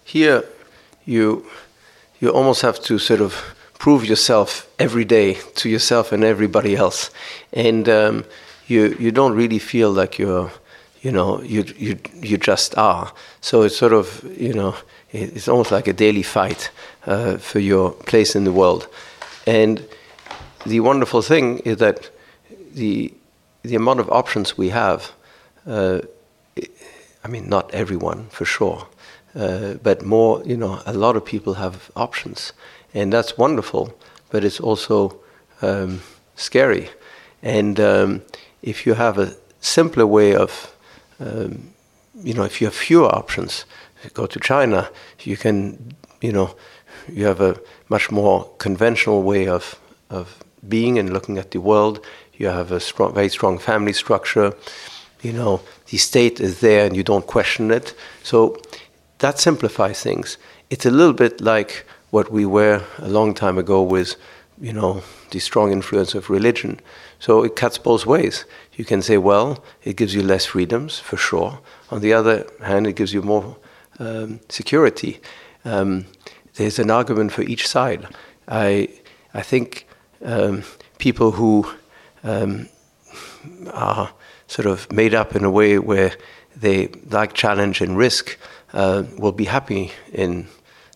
[0.03, 0.43] here
[1.05, 1.45] you
[2.19, 3.33] you almost have to sort of
[3.79, 7.11] prove yourself every day to yourself and everybody else,
[7.53, 8.25] and um,
[8.67, 10.51] you you don't really feel like you're
[11.01, 13.11] you know you you you just are.
[13.41, 14.75] So it's sort of you know
[15.11, 16.71] it's almost like a daily fight
[17.05, 18.87] uh, for your place in the world,
[19.47, 19.85] and
[20.65, 22.09] the wonderful thing is that
[22.73, 23.13] the
[23.63, 25.11] the amount of options we have.
[25.67, 26.01] Uh,
[27.23, 28.87] I mean, not everyone for sure,
[29.35, 30.41] uh, but more.
[30.45, 32.53] You know, a lot of people have options,
[32.93, 33.93] and that's wonderful.
[34.29, 35.19] But it's also
[35.61, 36.01] um,
[36.35, 36.89] scary,
[37.41, 38.21] and um,
[38.61, 40.75] if you have a simpler way of,
[41.19, 41.73] um,
[42.23, 43.65] you know, if you have fewer options,
[44.13, 44.89] go to China,
[45.21, 46.55] you can, you know,
[47.07, 47.59] you have a
[47.89, 52.05] much more conventional way of, of being and looking at the world.
[52.33, 54.53] You have a strong, very strong family structure.
[55.21, 57.93] You know, the state is there and you don't question it.
[58.23, 58.57] So
[59.19, 60.37] that simplifies things.
[60.69, 64.15] It's a little bit like what we were a long time ago with,
[64.61, 66.79] you know, the strong influence of religion.
[67.19, 68.45] So it cuts both ways.
[68.73, 71.59] You can say, well, it gives you less freedoms, for sure.
[71.91, 73.57] On the other hand, it gives you more
[73.99, 75.19] um, security.
[75.65, 76.05] Um,
[76.55, 78.07] there's an argument for each side.
[78.47, 78.89] I,
[79.33, 79.87] I think
[80.23, 80.63] um,
[80.97, 81.71] people who
[82.23, 82.67] um,
[83.71, 84.11] are
[84.47, 86.13] sort of made up in a way where
[86.55, 88.37] they like challenge and risk
[88.73, 90.47] uh, will be happy in,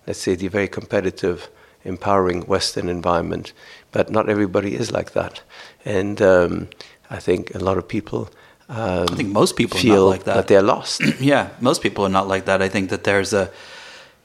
[0.07, 1.49] let's say, the very competitive,
[1.83, 3.53] empowering Western environment.
[3.91, 5.41] But not everybody is like that.
[5.85, 6.69] And um,
[7.09, 8.29] I think a lot of people.
[8.69, 10.35] Um, I think most people feel like that.
[10.35, 11.01] that they're lost.
[11.19, 12.61] yeah, most people are not like that.
[12.61, 13.51] I think that there's a,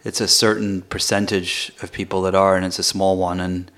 [0.04, 3.40] it's a certain percentage of people that are, and it's a small one.
[3.40, 3.70] And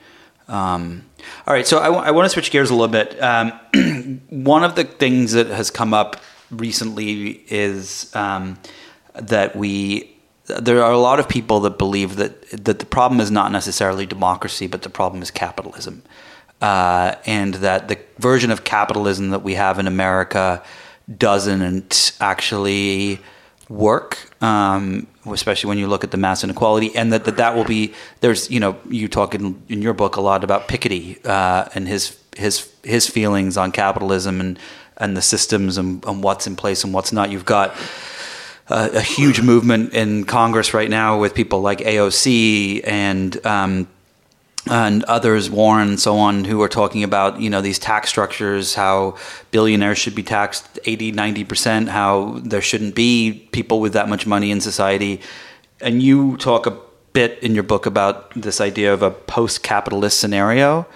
[0.48, 1.06] um,
[1.46, 3.20] all right, so I, w- I want to switch gears a little bit.
[3.22, 3.52] Um,
[4.28, 6.20] one of the things that has come up
[6.50, 8.58] recently is um,
[9.14, 13.30] that we there are a lot of people that believe that that the problem is
[13.30, 16.02] not necessarily democracy, but the problem is capitalism
[16.60, 20.62] uh, and that the version of capitalism that we have in America
[21.16, 23.20] doesn't actually
[23.68, 27.64] work, um, especially when you look at the mass inequality, and that, that that will
[27.64, 31.68] be there's you know you talk in, in your book a lot about Piketty uh,
[31.74, 34.58] and his his his feelings on capitalism and
[34.96, 37.30] and the systems and, and what's in place and what's not.
[37.30, 37.74] You've got
[38.68, 43.88] a, huge movement in Congress right now with people like AOC and um,
[44.68, 48.74] and others, Warren and so on, who are talking about, you know, these tax structures,
[48.74, 49.16] how
[49.50, 54.50] billionaires should be taxed 80, 90%, how there shouldn't be people with that much money
[54.50, 55.20] in society.
[55.80, 56.78] And you talk a
[57.12, 60.86] bit in your book about this idea of a post capitalist scenario.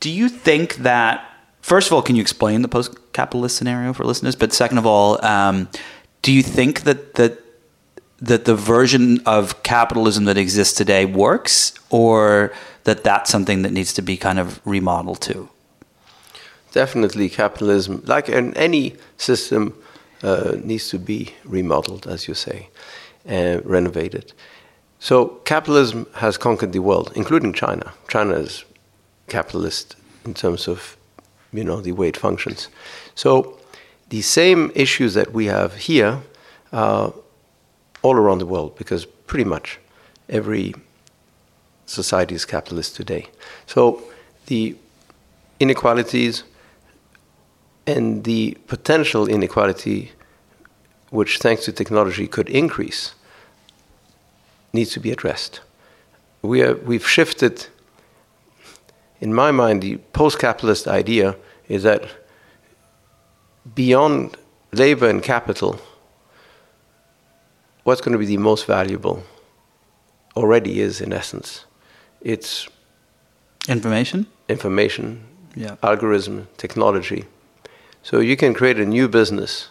[0.00, 1.24] Do you think that,
[1.60, 4.36] first of all, can you explain the post capitalist scenario for listeners?
[4.36, 5.68] But second of all, um,
[6.22, 7.42] do you think that, that
[8.20, 12.52] that the version of capitalism that exists today works, or
[12.84, 15.48] that that's something that needs to be kind of remodeled too?
[16.72, 19.74] Definitely, capitalism, like in any system,
[20.22, 22.68] uh, needs to be remodeled, as you say,
[23.28, 24.32] uh, renovated.
[24.98, 27.92] So capitalism has conquered the world, including China.
[28.08, 28.64] China is
[29.28, 30.96] capitalist in terms of,
[31.52, 32.68] you know, the way it functions.
[33.14, 33.58] So
[34.08, 36.20] the same issues that we have here
[36.72, 37.14] are
[38.02, 39.78] all around the world because pretty much
[40.28, 40.74] every
[41.86, 43.26] society is capitalist today.
[43.66, 44.02] So
[44.46, 44.76] the
[45.60, 46.44] inequalities
[47.86, 50.12] and the potential inequality,
[51.10, 53.14] which thanks to technology could increase,
[54.72, 55.60] needs to be addressed.
[56.42, 57.66] We are, we've shifted,
[59.20, 61.36] in my mind, the post capitalist idea
[61.68, 62.06] is that
[63.74, 64.36] beyond
[64.72, 65.80] labor and capital,
[67.84, 69.22] what's going to be the most valuable
[70.36, 71.64] already is, in essence,
[72.20, 72.68] it's
[73.68, 75.76] information, information, yeah.
[75.82, 77.24] algorithm, technology.
[78.02, 79.68] So you can create a new business,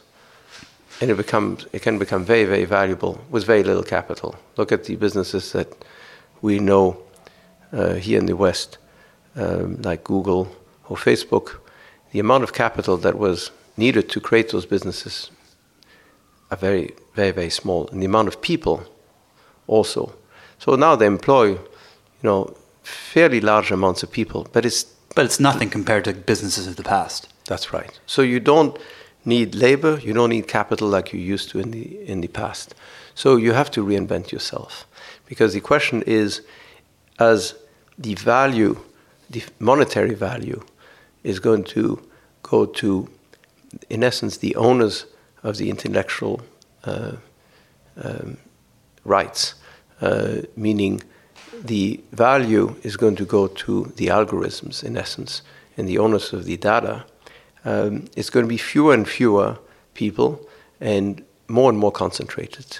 [1.01, 4.35] and it becomes it can become very very valuable with very little capital.
[4.57, 5.67] Look at the businesses that
[6.41, 6.97] we know
[7.71, 8.77] uh, here in the West,
[9.35, 10.47] um, like Google
[10.89, 11.59] or Facebook.
[12.11, 15.31] The amount of capital that was needed to create those businesses
[16.51, 18.77] are very very very small, and the amount of people
[19.67, 20.01] also.
[20.59, 21.47] So now they employ
[22.21, 26.67] you know, fairly large amounts of people, but it's but it's nothing compared to businesses
[26.67, 27.27] of the past.
[27.45, 27.99] That's right.
[28.05, 28.77] So you don't
[29.25, 32.75] need labor, you don't need capital like you used to in the in the past.
[33.15, 34.85] So you have to reinvent yourself,
[35.25, 36.41] because the question is,
[37.19, 37.55] as
[37.97, 38.75] the value,
[39.29, 40.61] the monetary value,
[41.23, 41.99] is going to
[42.43, 43.07] go to,
[43.89, 45.05] in essence, the owners
[45.43, 46.41] of the intellectual
[46.87, 48.37] um,
[49.03, 49.55] rights,
[50.01, 51.01] uh, meaning
[51.63, 55.41] the value is going to go to the algorithms, in essence,
[55.77, 57.05] and the owners of the data.
[57.65, 59.57] Um, it's going to be fewer and fewer
[59.93, 60.47] people
[60.79, 62.79] and more and more concentrated.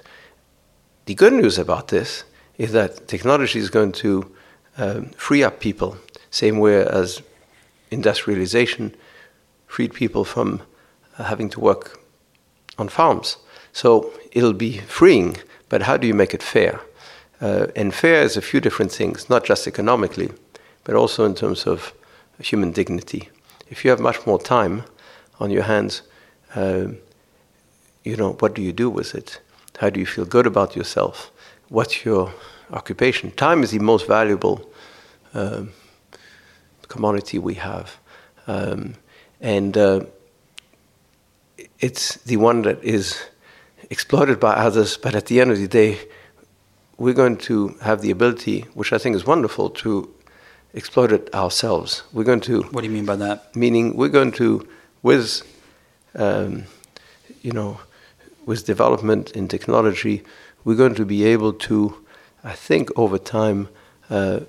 [1.06, 2.24] The good news about this
[2.58, 4.32] is that technology is going to
[4.78, 5.98] um, free up people,
[6.30, 7.22] same way as
[7.92, 8.96] industrialization
[9.68, 10.62] freed people from
[11.18, 12.00] uh, having to work
[12.78, 13.38] on farms.
[13.78, 15.38] So it'll be freeing,
[15.70, 16.80] but how do you make it fair?
[17.40, 20.32] Uh, and fair is a few different things, not just economically,
[20.84, 21.94] but also in terms of
[22.40, 23.30] human dignity.
[23.70, 24.82] If you have much more time
[25.40, 26.02] on your hands,
[26.56, 26.88] uh,
[28.04, 29.40] you know, what do you do with it?
[29.78, 31.30] How do you feel good about yourself?
[31.70, 32.34] What's your
[32.72, 33.30] occupation?
[33.30, 34.72] Time is the most valuable
[35.36, 35.72] um,
[36.88, 37.96] commodity we have.
[38.48, 38.96] Um,
[39.40, 40.00] and uh,
[41.80, 43.24] it's the one that is
[43.90, 46.00] exploited by others, but at the end of the day,
[46.98, 50.14] we're going to have the ability, which I think is wonderful, to
[50.74, 52.04] exploit it ourselves.
[52.12, 52.64] We're going to.
[52.64, 53.56] What do you mean by that?
[53.56, 54.68] Meaning, we're going to,
[55.04, 55.44] with,
[56.16, 56.64] um,
[57.42, 57.80] you know,
[58.46, 60.24] with development in technology,
[60.64, 62.06] we're going to be able to,
[62.44, 63.70] I think, over time,
[64.10, 64.42] uh,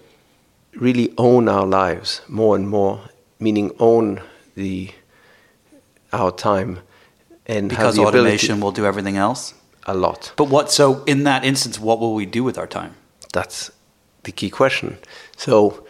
[0.75, 3.03] really own our lives more and more.
[3.39, 4.21] Meaning, own
[4.55, 4.91] the
[6.13, 6.81] our time
[7.49, 9.55] and because automation will do everything else
[9.87, 10.33] a lot.
[10.37, 10.71] But what?
[10.71, 12.95] So in that instance, what will we do with our time?
[13.33, 13.71] That's
[14.25, 14.99] the key question.
[15.37, 15.87] So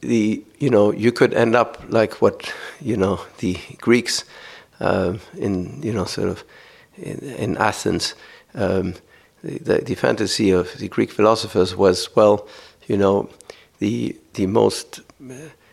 [0.00, 4.24] the you know you could end up like what you know the Greeks
[4.80, 6.44] uh, in you know sort of
[6.96, 8.14] in, in Athens.
[8.54, 8.94] Um,
[9.42, 12.46] the, the fantasy of the Greek philosophers was well,
[12.86, 13.28] you know,
[13.78, 15.00] the the most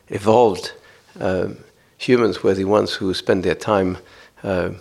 [0.09, 0.71] evolved
[1.19, 1.57] um,
[1.97, 3.97] humans were the ones who spend their time
[4.43, 4.73] uh, uh,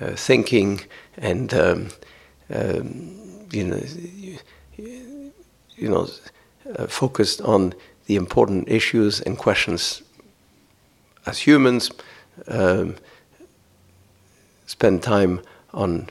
[0.00, 0.80] thinking
[1.16, 1.88] and um,
[2.54, 3.80] um, you know,
[4.76, 5.32] you,
[5.76, 6.08] you know,
[6.76, 7.74] uh, focused on
[8.06, 10.02] the important issues and questions
[11.26, 11.90] as humans,
[12.48, 12.94] um,
[14.66, 15.40] spend time
[15.74, 16.08] on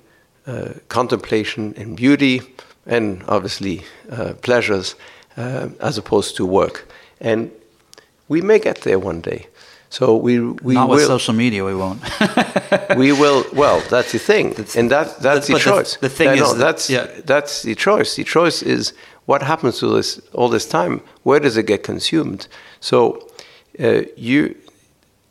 [0.48, 2.42] uh, contemplation and beauty,
[2.86, 4.96] and obviously uh, pleasures,
[5.38, 6.88] uh, as opposed to work.
[7.20, 7.52] And
[8.28, 9.48] we may get there one day.
[9.98, 12.02] So we we Not will with social media, we won't.
[12.98, 13.46] we will.
[13.54, 15.96] Well, that's the thing, and that that's the but the- choice.
[16.02, 17.08] the thing Yeah, is no, that- that's yeah.
[17.24, 18.16] that's the choice.
[18.16, 18.94] The choice is
[19.26, 21.00] what happens to this all this time.
[21.24, 22.48] Where does it get consumed?
[22.82, 23.26] So
[23.80, 24.56] uh, you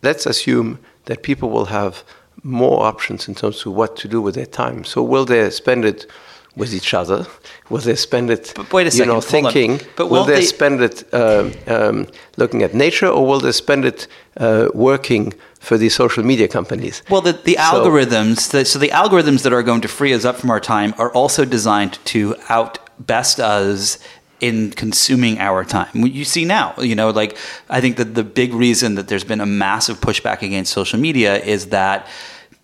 [0.03, 2.03] let's assume that people will have
[2.43, 4.85] more options in terms of what to do with their time.
[4.85, 6.07] So will they spend it
[6.57, 7.27] with each other?
[7.71, 9.87] Will they spend it, But wait a you know, second, thinking?
[9.97, 13.85] But will they, they- spend it um, um, looking at nature, or will they spend
[13.85, 17.03] it uh, working for the social media companies?
[17.11, 20.25] Well, the, the So- algorithms, that, so the algorithms that are going to free us
[20.25, 23.99] up from our time are also designed to outbest us
[24.41, 25.89] in consuming our time.
[25.95, 27.37] You see now, you know, like
[27.71, 31.39] I think that the big reason that there's been a massive pushback against social media
[31.39, 32.07] is that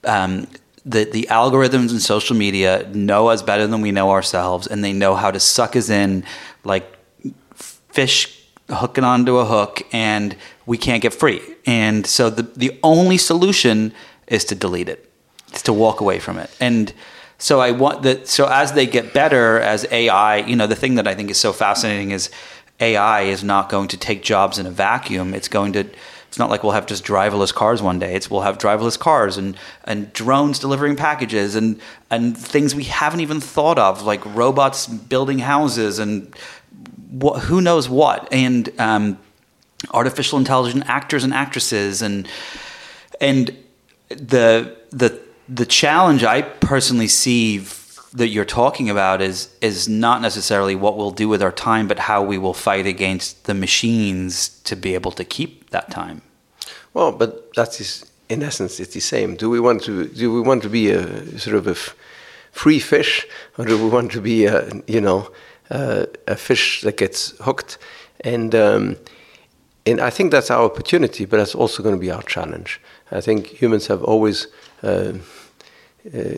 [0.05, 0.47] um,
[0.85, 4.93] the the algorithms in social media know us better than we know ourselves, and they
[4.93, 6.24] know how to suck us in
[6.64, 6.97] like
[7.93, 11.43] fish hooking onto a hook and we can't get free.
[11.66, 13.93] And so the the only solution
[14.26, 15.11] is to delete it.
[15.49, 16.51] It's to walk away from it.
[16.61, 16.93] And
[17.39, 20.95] so I want that so as they get better as AI, you know, the thing
[20.97, 22.31] that I think is so fascinating is
[22.78, 25.35] AI is not going to take jobs in a vacuum.
[25.35, 25.85] It's going to
[26.31, 28.14] it's not like we'll have just driverless cars one day.
[28.14, 33.18] It's we'll have driverless cars and, and drones delivering packages and and things we haven't
[33.18, 36.33] even thought of, like robots building houses and
[37.11, 39.18] what, who knows what, and um,
[39.93, 42.28] artificial intelligent actors and actresses, and
[43.20, 43.57] and
[44.09, 47.59] the the the challenge I personally see
[48.12, 51.99] that you're talking about is is not necessarily what we'll do with our time, but
[51.99, 56.22] how we will fight against the machines to be able to keep that time.
[56.94, 59.36] Well, but that is in essence it's the same.
[59.36, 61.74] Do we want to do we want to be a sort of a
[62.52, 63.26] free fish,
[63.58, 65.30] or do we want to be a you know
[65.70, 67.78] uh, a fish that gets hooked?
[68.20, 68.96] And um,
[69.86, 72.80] and I think that's our opportunity, but that's also going to be our challenge.
[73.10, 74.46] I think humans have always
[74.82, 75.14] uh,
[76.14, 76.36] uh,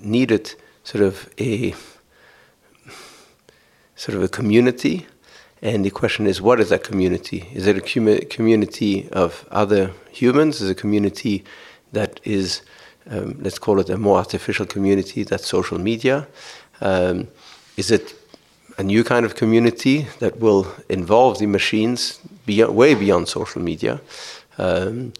[0.00, 1.74] needed sort of a
[3.96, 5.06] sort of a community.
[5.64, 7.48] And the question is, what is that community?
[7.54, 10.60] Is it a commu- community of other humans?
[10.60, 11.42] Is it a community
[11.92, 12.60] that is,
[13.10, 16.28] um, let's call it a more artificial community, that's social media?
[16.82, 17.28] Um,
[17.78, 18.14] is it
[18.76, 24.02] a new kind of community that will involve the machines beyond, way beyond social media?
[24.58, 25.14] Um,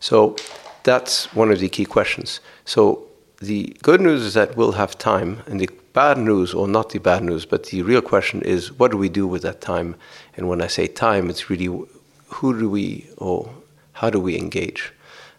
[0.00, 0.34] so
[0.82, 2.40] that's one of the key questions.
[2.64, 3.06] So
[3.38, 6.98] the good news is that we'll have time, and the bad news, or not the
[6.98, 9.96] bad news, but the real question is what do we do with that time?
[10.36, 11.86] And when I say time, it's really
[12.28, 13.50] who do we or
[13.94, 14.92] how do we engage?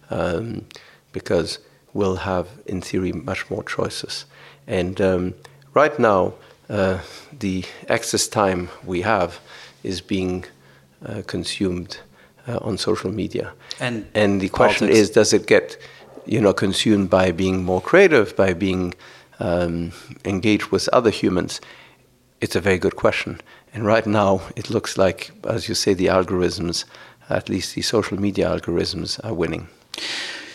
[0.10, 0.66] Um,
[1.14, 1.60] because
[1.94, 4.26] we'll have, in theory, much more choices.
[4.68, 5.34] And um,
[5.74, 6.34] right now,
[6.70, 7.00] uh,
[7.38, 9.40] the excess time we have
[9.84, 10.46] is being
[11.06, 11.98] uh, consumed
[12.48, 13.54] uh, on social media.
[13.80, 15.10] And and the question politics.
[15.10, 15.78] is, does it get,
[16.26, 18.94] you know, consumed by being more creative, by being
[19.42, 19.92] um,
[20.24, 21.62] engaged with other humans?
[22.40, 23.40] It's a very good question.
[23.74, 26.86] And right now, it looks like, as you say, the algorithms,
[27.30, 29.68] at least the social media algorithms, are winning.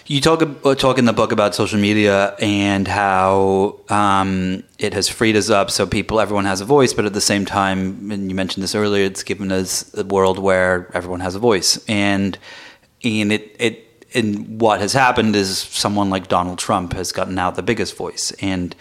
[0.09, 5.09] You talk ab- talk in the book about social media and how um, it has
[5.09, 6.93] freed us up, so people, everyone has a voice.
[6.95, 10.39] But at the same time, and you mentioned this earlier, it's given us a world
[10.39, 12.39] where everyone has a voice, and
[13.03, 13.86] and it it
[14.17, 18.33] and what has happened is someone like Donald Trump has gotten out the biggest voice,
[18.41, 18.75] and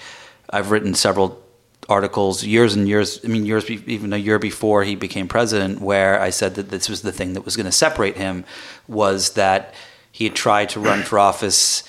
[0.50, 1.44] I've written several
[1.88, 6.20] articles years and years i mean years even a year before he became president where
[6.20, 8.44] i said that this was the thing that was going to separate him
[8.88, 9.72] was that
[10.12, 11.84] he had tried to run for office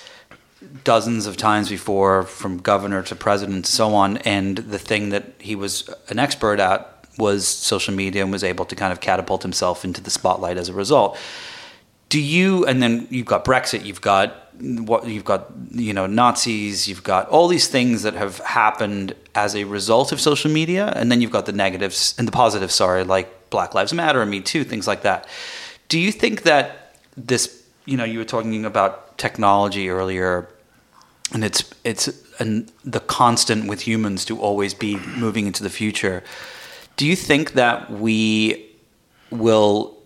[0.83, 4.17] dozens of times before from governor to president and so on.
[4.17, 8.65] And the thing that he was an expert at was social media and was able
[8.65, 11.17] to kind of catapult himself into the spotlight as a result
[12.09, 16.87] do you and then you've got brexit you've got what you've got you know nazis
[16.87, 21.11] you've got all these things that have happened as a result of social media and
[21.11, 24.41] then you've got the negatives and the positives sorry like black lives matter and me
[24.41, 25.27] too things like that.
[25.89, 30.49] Do you think that this you know you were talking about technology earlier
[31.33, 36.23] and it's it's an, the constant with humans to always be moving into the future
[36.95, 38.69] do you think that we
[39.31, 39.97] will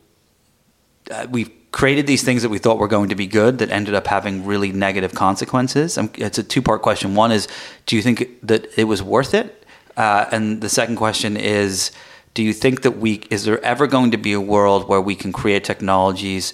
[1.10, 3.94] uh, we've created these things that we thought were going to be good that ended
[3.94, 5.98] up having really negative consequences.
[6.16, 7.16] It's a two part question.
[7.16, 7.48] One is,
[7.86, 9.66] do you think that it was worth it?
[9.96, 11.92] Uh, and the second question is,
[12.34, 15.16] do you think that we is there ever going to be a world where we
[15.16, 16.54] can create technologies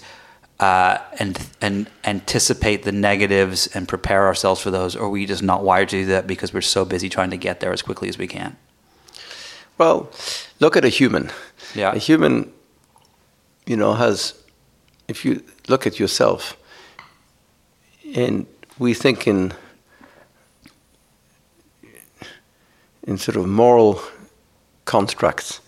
[0.58, 5.42] uh, and and anticipate the negatives and prepare ourselves for those, or are we just
[5.42, 8.08] not wired to do that because we're so busy trying to get there as quickly
[8.08, 8.56] as we can?
[9.78, 10.10] Well,
[10.58, 11.30] look at a human.
[11.76, 11.92] Yeah.
[11.92, 12.52] A human,
[13.66, 14.34] you know, has
[15.08, 16.56] if you look at yourself,
[18.14, 18.46] and
[18.78, 19.52] we think in
[23.08, 24.02] in sort of moral
[24.84, 25.60] constructs,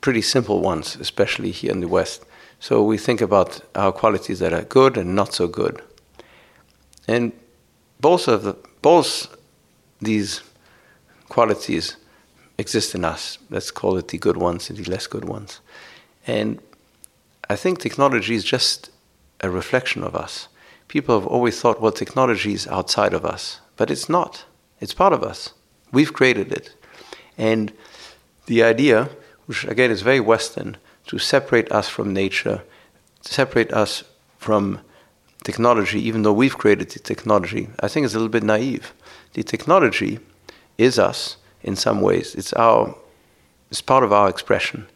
[0.00, 2.24] pretty simple ones, especially here in the West.
[2.60, 5.82] So we think about our qualities that are good and not so good.
[7.06, 7.32] And
[8.00, 9.36] both of the, both
[10.00, 10.42] these
[11.28, 11.96] qualities
[12.56, 13.38] exist in us.
[13.50, 15.60] Let's call it the good ones and the less good ones.
[16.26, 16.58] And
[17.48, 18.90] I think technology is just
[19.40, 20.48] a reflection of us.
[20.88, 24.44] People have always thought, well, technology is outside of us, but it's not.
[24.80, 25.52] It's part of us.
[25.92, 26.74] We've created it.
[27.36, 27.72] And
[28.46, 29.10] the idea,
[29.46, 30.76] which again is very Western,
[31.06, 32.62] to separate us from nature,
[33.22, 34.04] to separate us
[34.38, 34.80] from
[35.42, 38.92] technology, even though we've created the technology, I think is a little bit naive.
[39.34, 40.20] The technology
[40.78, 42.34] is us in some ways.
[42.34, 42.94] It's our
[43.70, 44.86] it's part of our expression.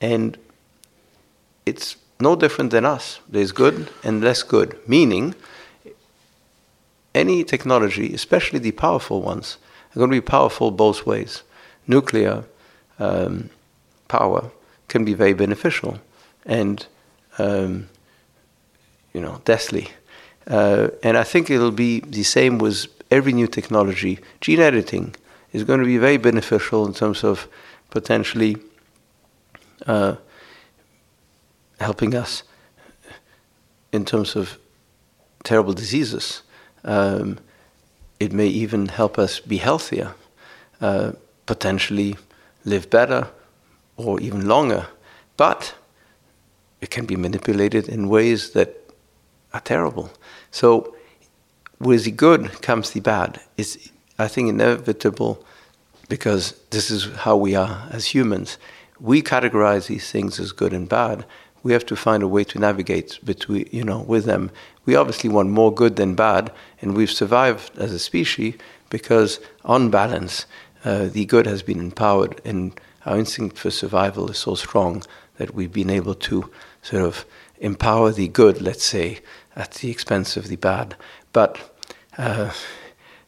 [0.00, 0.38] And
[1.66, 3.20] it's no different than us.
[3.28, 5.34] There's good and less good, meaning
[7.14, 9.58] any technology, especially the powerful ones,
[9.94, 11.42] are going to be powerful both ways.
[11.86, 12.44] Nuclear
[12.98, 13.50] um,
[14.08, 14.50] power
[14.88, 15.98] can be very beneficial
[16.46, 16.86] and,
[17.38, 17.88] um,
[19.12, 19.88] you know, deathly.
[20.46, 24.18] Uh, and I think it'll be the same with every new technology.
[24.40, 25.14] Gene editing
[25.52, 27.48] is going to be very beneficial in terms of
[27.90, 28.56] potentially
[29.86, 30.16] uh,
[31.82, 32.42] helping us
[33.92, 34.58] in terms of
[35.44, 36.42] terrible diseases.
[36.84, 37.38] Um,
[38.18, 40.14] it may even help us be healthier,
[40.80, 41.12] uh,
[41.46, 42.16] potentially
[42.64, 43.28] live better
[43.96, 44.86] or even longer.
[45.36, 45.74] But
[46.80, 48.76] it can be manipulated in ways that
[49.52, 50.10] are terrible.
[50.50, 50.94] So,
[51.78, 53.40] with the good comes the bad.
[53.56, 53.76] It's,
[54.18, 55.44] I think, inevitable
[56.08, 58.58] because this is how we are as humans.
[59.00, 61.24] We categorize these things as good and bad.
[61.62, 64.50] We have to find a way to navigate between, you know, with them.
[64.84, 66.50] We obviously want more good than bad,
[66.80, 68.54] and we've survived as a species
[68.90, 70.46] because, on balance,
[70.84, 75.02] uh, the good has been empowered, and our instinct for survival is so strong
[75.36, 76.50] that we've been able to
[76.82, 77.24] sort of
[77.60, 79.20] empower the good, let's say,
[79.56, 80.96] at the expense of the bad.
[81.32, 81.58] But
[82.18, 82.50] uh,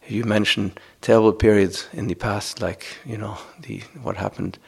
[0.08, 4.58] you mentioned terrible periods in the past, like you know the what happened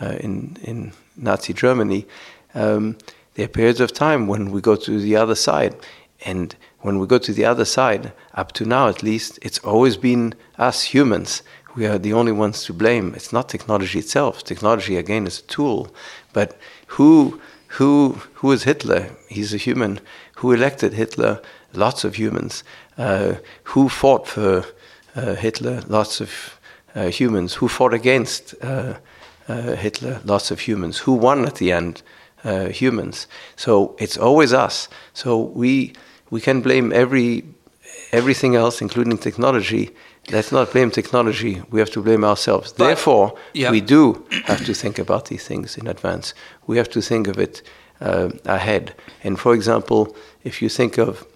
[0.00, 2.06] uh, in in Nazi Germany.
[2.54, 2.96] Um,
[3.34, 5.74] there are periods of time when we go to the other side,
[6.24, 9.96] and when we go to the other side, up to now at least, it's always
[9.96, 11.42] been us humans.
[11.74, 13.14] We are the only ones to blame.
[13.14, 14.44] It's not technology itself.
[14.44, 15.92] Technology again is a tool,
[16.32, 17.40] but who
[17.78, 19.10] who who is Hitler?
[19.28, 20.00] He's a human.
[20.36, 21.42] Who elected Hitler?
[21.72, 22.62] Lots of humans.
[22.96, 23.34] Uh,
[23.64, 24.64] who fought for
[25.16, 25.82] uh, Hitler?
[25.88, 26.60] Lots of
[26.94, 27.54] uh, humans.
[27.54, 28.94] Who fought against uh,
[29.48, 30.20] uh, Hitler?
[30.24, 30.98] Lots of humans.
[30.98, 32.02] Who won at the end?
[32.44, 33.26] Uh, humans.
[33.56, 34.88] So it's always us.
[35.14, 35.94] So we
[36.30, 37.42] we can blame every
[38.12, 39.90] everything else, including technology.
[40.30, 41.62] Let's not blame technology.
[41.70, 42.72] We have to blame ourselves.
[42.72, 43.34] But, Therefore,
[43.70, 46.34] we do have to think about these things in advance.
[46.66, 47.62] We have to think of it
[48.00, 48.94] uh, ahead.
[49.22, 51.26] And for example, if you think of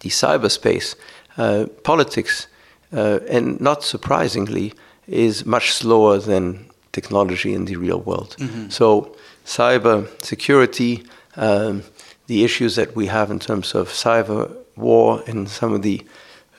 [0.00, 0.96] the cyberspace,
[1.38, 2.48] uh, politics,
[2.92, 4.72] uh, and not surprisingly,
[5.06, 8.36] is much slower than technology in the real world.
[8.38, 8.68] Mm-hmm.
[8.70, 11.04] So, cyber security,
[11.36, 11.82] um,
[12.26, 16.02] the issues that we have in terms of cyber war, and some of the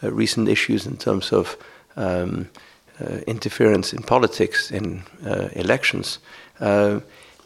[0.04, 1.58] uh, recent issues in terms of
[1.96, 2.50] um,
[3.02, 6.20] uh, interference in politics, in uh, elections.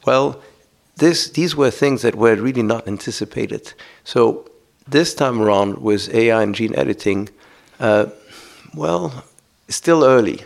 [0.05, 0.41] well,
[0.97, 3.73] this, these were things that were really not anticipated.
[4.03, 4.49] So
[4.87, 7.29] this time around with AI and gene editing,
[7.79, 8.07] uh,
[8.75, 9.23] well,
[9.69, 10.43] still early.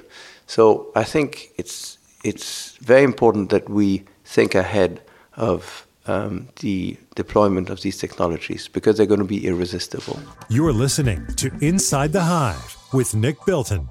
[0.48, 4.04] So I think it's it's very important that we
[4.34, 5.00] think ahead
[5.38, 10.20] of um, the deployment of these technologies because they're going to be irresistible.
[10.50, 13.90] You're listening to Inside the Hive with Nick Bilton.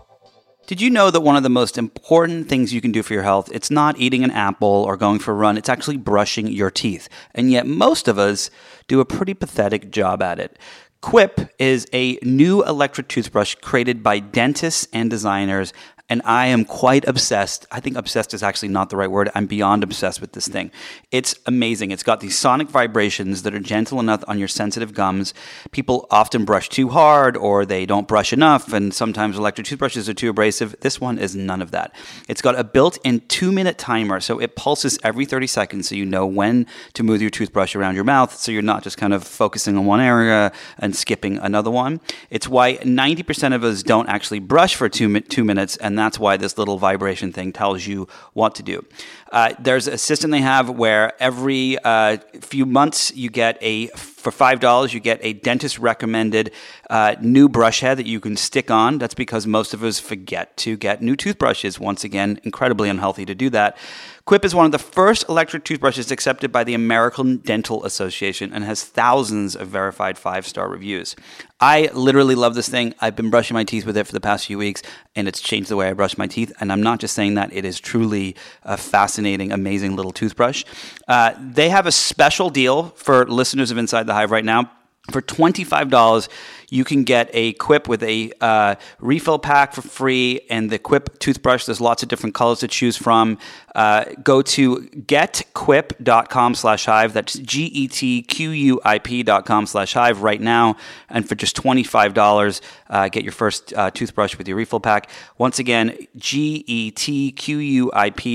[0.66, 3.22] Did you know that one of the most important things you can do for your
[3.22, 6.70] health, it's not eating an apple or going for a run, it's actually brushing your
[6.70, 7.08] teeth.
[7.34, 8.50] And yet most of us
[8.88, 10.58] do a pretty pathetic job at it.
[11.02, 15.72] Quip is a new electric toothbrush created by dentists and designers
[16.08, 17.66] and I am quite obsessed.
[17.70, 19.30] I think obsessed is actually not the right word.
[19.34, 20.70] I'm beyond obsessed with this thing.
[21.10, 21.90] It's amazing.
[21.90, 25.32] It's got these sonic vibrations that are gentle enough on your sensitive gums.
[25.70, 30.14] People often brush too hard or they don't brush enough, and sometimes electric toothbrushes are
[30.14, 30.74] too abrasive.
[30.80, 31.94] This one is none of that.
[32.28, 35.94] It's got a built in two minute timer, so it pulses every 30 seconds so
[35.94, 39.14] you know when to move your toothbrush around your mouth so you're not just kind
[39.14, 42.00] of focusing on one area and skipping another one.
[42.28, 46.18] It's why 90% of us don't actually brush for two, two minutes and and that's
[46.18, 48.82] why this little vibration thing tells you what to do.
[49.30, 54.30] Uh, there's a system they have where every uh, few months you get a for
[54.30, 56.50] five dollars you get a dentist recommended
[56.88, 58.96] uh, new brush head that you can stick on.
[58.96, 61.78] That's because most of us forget to get new toothbrushes.
[61.78, 63.76] Once again, incredibly unhealthy to do that.
[64.24, 68.62] Quip is one of the first electric toothbrushes accepted by the American Dental Association and
[68.62, 71.16] has thousands of verified five star reviews.
[71.60, 72.94] I literally love this thing.
[73.00, 74.82] I've been brushing my teeth with it for the past few weeks,
[75.16, 76.52] and it's changed the way I brush my teeth.
[76.60, 80.64] And I'm not just saying that, it is truly a fascinating, amazing little toothbrush.
[81.08, 84.70] Uh, they have a special deal for listeners of Inside the Hive right now.
[85.10, 86.28] For $25,
[86.70, 91.18] you can get a Quip with a uh, refill pack for free and the Quip
[91.18, 91.64] toothbrush.
[91.64, 93.38] There's lots of different colors to choose from.
[93.74, 97.14] Uh, go to getquip.com slash hive.
[97.14, 100.76] That's G-E-T-Q-U-I-P dot com slash hive right now.
[101.08, 105.10] And for just $25, uh, get your first uh, toothbrush with your refill pack.
[105.36, 106.86] Once again, G-E-T-Q-U-I-P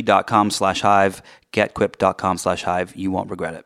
[0.01, 1.22] dot com slash hive.
[1.53, 2.93] Getquip.com slash hive.
[2.93, 3.65] You won't regret it.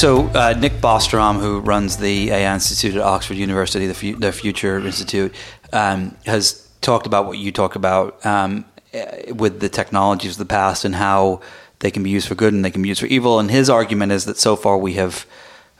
[0.00, 4.32] So uh, Nick Bostrom, who runs the AI Institute at Oxford University, the, F- the
[4.32, 5.34] Future Institute,
[5.74, 10.46] um, has talked about what you talk about um, eh, with the technologies of the
[10.46, 11.42] past and how
[11.80, 13.38] they can be used for good and they can be used for evil.
[13.38, 15.26] And his argument is that so far we have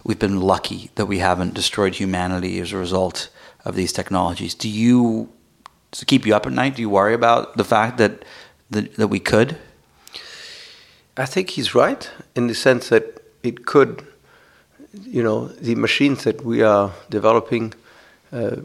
[0.04, 3.30] we've been lucky that we haven't destroyed humanity as a result
[3.64, 4.52] of these technologies.
[4.54, 5.30] Do you
[6.04, 6.76] keep you up at night?
[6.76, 8.26] Do you worry about the fact that
[8.68, 9.56] that, that we could?
[11.16, 14.06] I think he's right in the sense that it could,
[14.92, 17.74] you know, the machines that we are developing,
[18.32, 18.56] uh,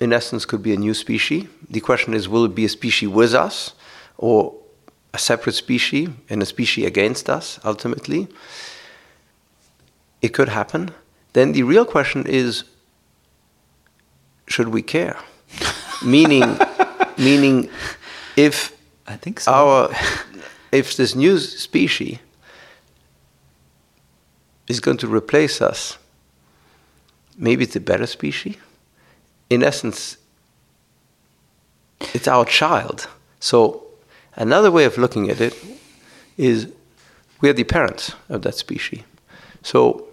[0.00, 1.46] in essence, could be a new species.
[1.70, 3.72] The question is, will it be a species with us,
[4.18, 4.54] or
[5.14, 7.58] a separate species and a species against us?
[7.64, 8.28] Ultimately,
[10.20, 10.90] it could happen.
[11.32, 12.64] Then the real question is,
[14.46, 15.18] should we care?
[16.04, 16.58] meaning,
[17.16, 17.70] meaning,
[18.36, 19.52] if I think so.
[19.52, 19.94] our
[20.70, 22.18] if this new species
[24.68, 25.98] is going to replace us,
[27.36, 28.56] maybe it's a better species.
[29.50, 30.16] In essence,
[32.14, 33.08] it's our child.
[33.40, 33.84] So,
[34.34, 35.54] another way of looking at it
[36.36, 36.68] is
[37.40, 39.02] we are the parents of that species.
[39.62, 40.08] So,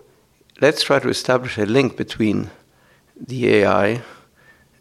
[0.62, 2.50] let's try to establish a link between
[3.16, 4.02] the AI,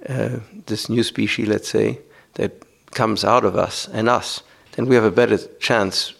[0.09, 2.01] uh, this new species, let's say,
[2.35, 2.63] that
[2.93, 4.43] comes out of us and us.
[4.73, 6.15] Then we have a better chance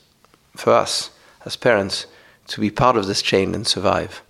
[0.57, 1.11] for us
[1.45, 2.07] as parents
[2.49, 4.23] to be part of this chain and survive.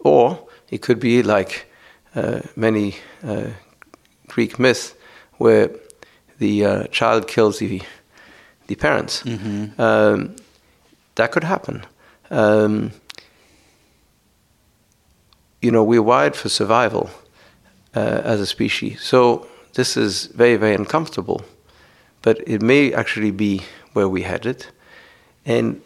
[0.00, 1.70] Or it could be like
[2.14, 3.50] uh, many uh,
[4.26, 4.94] Greek myths
[5.38, 5.70] where
[6.38, 7.82] the uh, child kills the,
[8.66, 9.22] the parents.
[9.22, 9.80] Mm-hmm.
[9.80, 10.36] Um,
[11.14, 11.84] that could happen.
[12.30, 12.92] Um,
[15.60, 17.10] you know, we're wired for survival
[17.94, 19.02] uh, as a species.
[19.02, 21.42] So this is very, very uncomfortable.
[22.22, 23.62] But it may actually be
[23.92, 24.66] where we headed.
[25.44, 25.80] And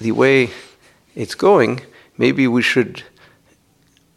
[0.00, 0.50] the way
[1.18, 1.80] it's going,
[2.16, 3.02] maybe we should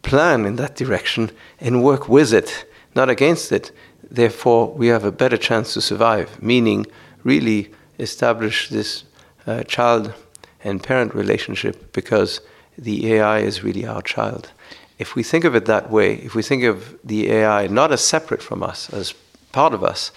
[0.02, 3.72] plan in that direction and work with it, not against it.
[4.08, 6.86] Therefore, we have a better chance to survive, meaning
[7.24, 9.02] really establish this
[9.48, 10.14] uh, child
[10.62, 12.40] and parent relationship because
[12.78, 14.52] the AI is really our child.
[15.00, 18.04] If we think of it that way, if we think of the AI not as
[18.04, 19.12] separate from us, as
[19.50, 20.12] part of us,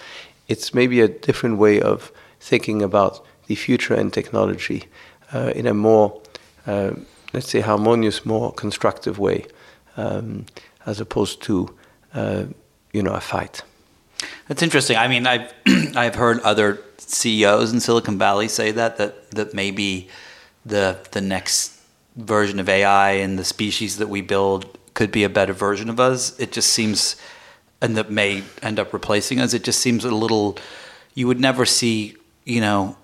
[0.48, 4.84] it's maybe a different way of thinking about the future and technology
[5.34, 6.22] uh, in a more
[6.68, 9.46] let's say, harmonious, more constructive way,
[9.98, 10.46] um,
[10.86, 11.76] as opposed to,
[12.14, 12.46] uh,
[12.94, 13.64] you know, a fight.
[14.48, 14.98] That's interesting.
[14.98, 15.54] I mean, I've
[15.96, 20.10] I've heard other CEOs in Silicon Valley say that that that maybe
[20.66, 21.80] the the next
[22.16, 26.00] version of AI and the species that we build could be a better version of
[26.00, 26.40] us.
[26.40, 27.18] It just seems,
[27.82, 29.54] and that may end up replacing us.
[29.54, 30.58] It just seems a little.
[31.14, 32.98] You would never see, you know,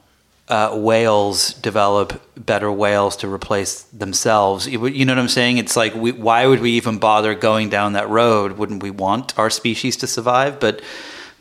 [0.47, 4.67] uh, whales develop better whales to replace themselves.
[4.67, 5.57] You, know what I'm saying?
[5.57, 8.53] It's like, we, why would we even bother going down that road?
[8.57, 10.59] Wouldn't we want our species to survive?
[10.59, 10.81] But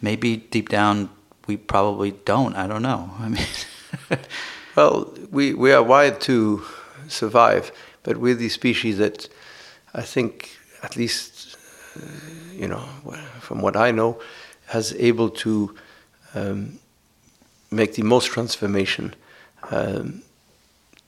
[0.03, 1.11] maybe deep down,
[1.47, 2.55] we probably don't.
[2.57, 3.11] I don't know.
[3.19, 3.47] I mean,
[4.77, 6.63] well, we, we are wired to
[7.09, 7.73] survive,
[8.03, 9.29] but we're the species that
[9.95, 11.57] I think, at least,
[12.53, 12.81] you know,
[13.41, 14.21] from what I know,
[14.67, 15.75] has able to.
[16.35, 16.79] Um,
[17.71, 19.15] make the most transformation
[19.71, 20.23] um,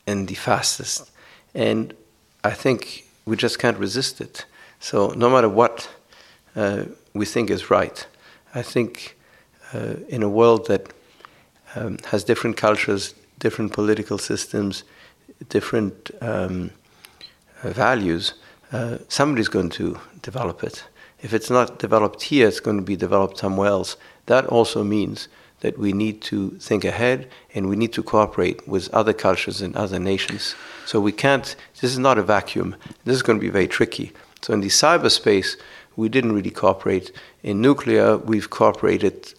[0.06, 1.10] and the fastest.
[1.54, 1.94] And
[2.44, 4.46] I think we just can't resist it.
[4.80, 5.88] So no matter what
[6.56, 6.84] uh,
[7.14, 8.06] we think is right,
[8.54, 9.16] I think
[9.72, 10.92] uh, in a world that
[11.74, 14.84] um, has different cultures, different political systems,
[15.48, 16.70] different um,
[17.62, 18.34] values,
[18.72, 20.84] uh, somebody's going to develop it.
[21.22, 23.96] if it's not developed here, it's going to be developed somewhere else.
[24.26, 25.28] That also means
[25.62, 29.74] that we need to think ahead and we need to cooperate with other cultures and
[29.76, 30.56] other nations.
[30.86, 32.74] So we can't, this is not a vacuum.
[33.04, 34.12] This is going to be very tricky.
[34.42, 35.56] So in the cyberspace,
[35.94, 37.12] we didn't really cooperate.
[37.44, 39.34] In nuclear, we've cooperated,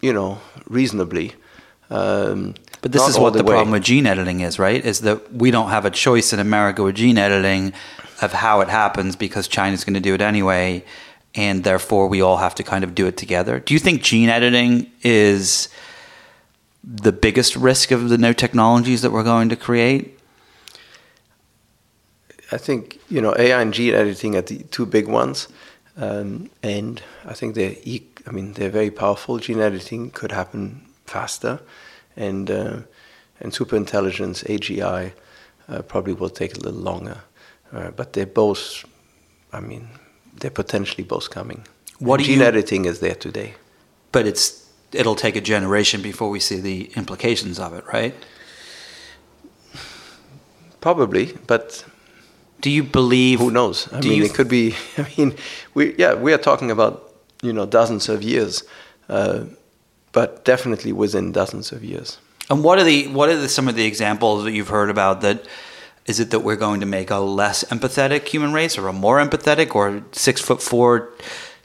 [0.00, 1.34] you know, reasonably.
[1.88, 3.54] Um, but this is what the, way.
[3.54, 4.84] problem with gene editing is, right?
[4.84, 7.72] Is that we don't have a choice in America with gene editing
[8.22, 10.84] of how it happens because China's going to do it anyway,
[11.34, 13.60] and therefore we all have to kind of do it together.
[13.60, 15.68] Do you think gene editing is
[16.82, 20.18] the biggest risk of the new technologies that we're going to create?
[22.52, 25.48] I think you know AI and gene editing are the two big ones,
[25.96, 27.76] um, and I think they're.
[28.26, 29.38] I mean, they're very powerful.
[29.38, 31.60] Gene editing could happen faster,
[32.16, 32.78] and uh,
[33.40, 35.12] and super intelligence AGI
[35.68, 37.18] uh, probably will take a little longer.
[37.72, 38.84] Uh, but they're both.
[39.52, 39.88] I mean,
[40.40, 41.64] they're potentially both coming.
[41.98, 43.54] What gene you- editing is there today.
[44.12, 48.14] But it's it'll take a generation before we see the implications of it, right?
[50.80, 51.84] Probably, but
[52.60, 53.38] Do you believe?
[53.38, 53.88] who knows?
[53.92, 54.74] I mean, it could be.
[54.98, 55.34] I mean,
[55.74, 57.12] we yeah, we are talking about
[57.42, 58.64] you know dozens of years,
[59.08, 59.44] uh,
[60.12, 62.18] but definitely within dozens of years.
[62.48, 65.20] And what are the what are the, some of the examples that you've heard about
[65.20, 65.46] that?
[66.06, 69.18] Is it that we're going to make a less empathetic human race, or a more
[69.18, 71.10] empathetic, or six foot four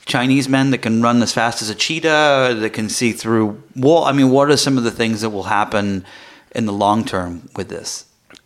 [0.06, 4.04] Chinese men that can run as fast as a cheetah, that can see through wall?
[4.06, 6.06] I mean, what are some of the things that will happen
[6.54, 8.06] in the long term with this?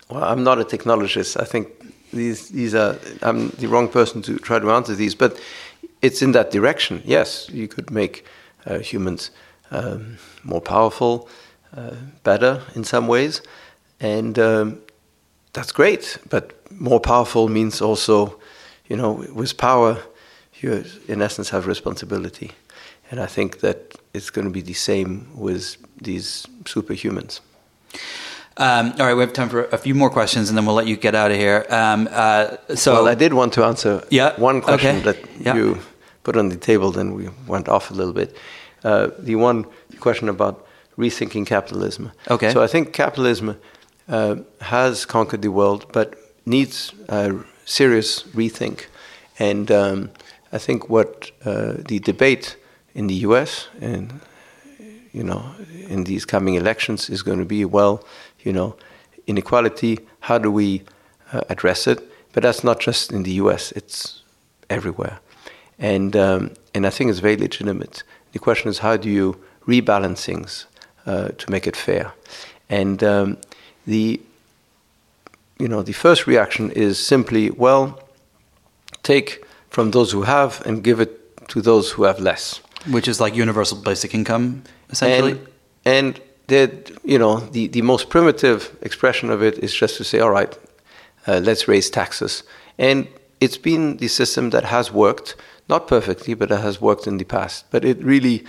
[0.10, 1.40] Well, I'm not a technologist.
[1.40, 1.68] I think
[2.12, 2.98] these these are.
[3.22, 5.40] I'm the wrong person to try to answer these, but
[6.02, 7.02] it's in that direction.
[7.06, 8.26] Yes, you could make
[8.66, 9.32] uh, humans
[9.72, 11.28] um, more powerful,
[11.76, 13.42] uh, better in some ways,
[14.00, 14.82] and um,
[15.54, 16.18] that's great.
[16.30, 18.40] But more powerful means also,
[18.88, 19.98] you know, with power,
[20.62, 22.52] you in essence have responsibility,
[23.12, 27.40] and I think that it's going to be the same with these superhumans.
[28.58, 30.86] Um, all right, we have time for a few more questions, and then we'll let
[30.86, 31.66] you get out of here.
[31.70, 35.56] Um, uh, so, well, I did want to answer Yeah, one question okay, that yeah.
[35.56, 35.78] you
[36.24, 38.36] put on the table, then we went off a little bit.
[38.84, 39.66] Uh, the one
[40.00, 42.12] question about rethinking capitalism.
[42.30, 42.52] Okay.
[42.52, 43.56] So I think capitalism
[44.10, 47.36] uh, has conquered the world, but needs a
[47.66, 48.86] serious rethink.
[49.38, 50.12] And um,
[50.52, 52.58] I think what uh, the debate
[52.96, 53.68] in the U.S.
[53.80, 54.20] and
[55.14, 55.44] you know
[55.88, 58.04] in these coming elections is going to be well,
[58.40, 58.76] you know,
[59.28, 60.00] inequality.
[60.22, 60.84] How do we
[61.32, 62.00] uh, address it?
[62.34, 63.72] But that's not just in the U.S.
[63.74, 64.24] It's
[64.70, 65.20] everywhere,
[65.78, 68.04] and um, and I think it's very legitimate.
[68.34, 70.66] The question is how do you rebalance things
[71.06, 72.14] uh, to make it fair,
[72.70, 73.38] and um,
[73.86, 74.20] the
[75.58, 78.00] you know the first reaction is simply well
[79.04, 82.62] take from those who have and give it to those who have less.
[82.90, 85.40] Which is like universal basic income, essentially.
[85.86, 86.20] and
[86.50, 90.32] and you know the, the most primitive expression of it is just to say all
[90.32, 90.58] right
[91.28, 92.44] uh, let's raise taxes.
[92.78, 93.08] And
[93.40, 95.36] it's been the system that has worked
[95.68, 97.66] not perfectly but it has worked in the past.
[97.72, 98.46] But it really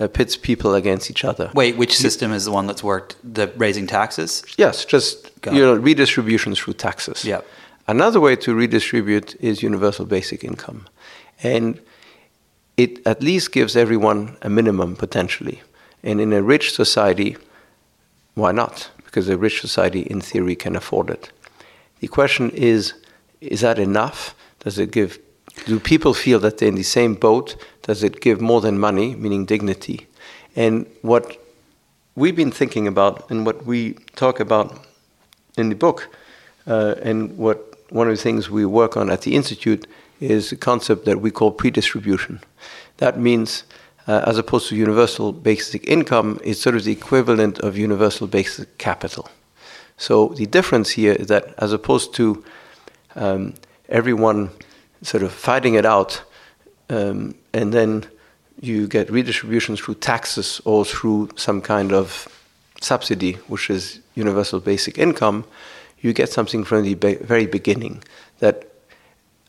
[0.00, 3.16] uh, pits people against each other Wait, which system is the one that's worked?
[3.22, 4.42] The raising taxes?
[4.58, 5.66] yes just Got you it.
[5.66, 7.44] know redistribution through taxes Yep.
[7.86, 10.86] another way to redistribute is universal basic income
[11.42, 11.80] and
[12.76, 15.60] it at least gives everyone a minimum potentially.
[16.02, 17.36] And in a rich society,
[18.34, 18.90] why not?
[19.04, 21.30] Because a rich society, in theory, can afford it.
[22.00, 22.94] The question is
[23.40, 24.34] is that enough?
[24.60, 25.18] Does it give,
[25.66, 27.56] do people feel that they're in the same boat?
[27.82, 30.06] Does it give more than money, meaning dignity?
[30.56, 31.36] And what
[32.14, 34.86] we've been thinking about and what we talk about
[35.56, 36.08] in the book,
[36.66, 37.58] uh, and what
[37.90, 39.86] one of the things we work on at the Institute
[40.20, 42.40] is a concept that we call predistribution.
[42.98, 43.64] That means,
[44.06, 48.78] uh, as opposed to universal basic income, it's sort of the equivalent of universal basic
[48.78, 49.28] capital.
[49.96, 52.44] So the difference here is that as opposed to
[53.16, 53.54] um,
[53.88, 54.50] everyone
[55.02, 56.22] sort of fighting it out,
[56.88, 58.06] um, and then
[58.60, 62.28] you get redistribution through taxes or through some kind of
[62.80, 65.44] subsidy, which is universal basic income,
[66.00, 68.02] you get something from the be- very beginning
[68.38, 68.70] that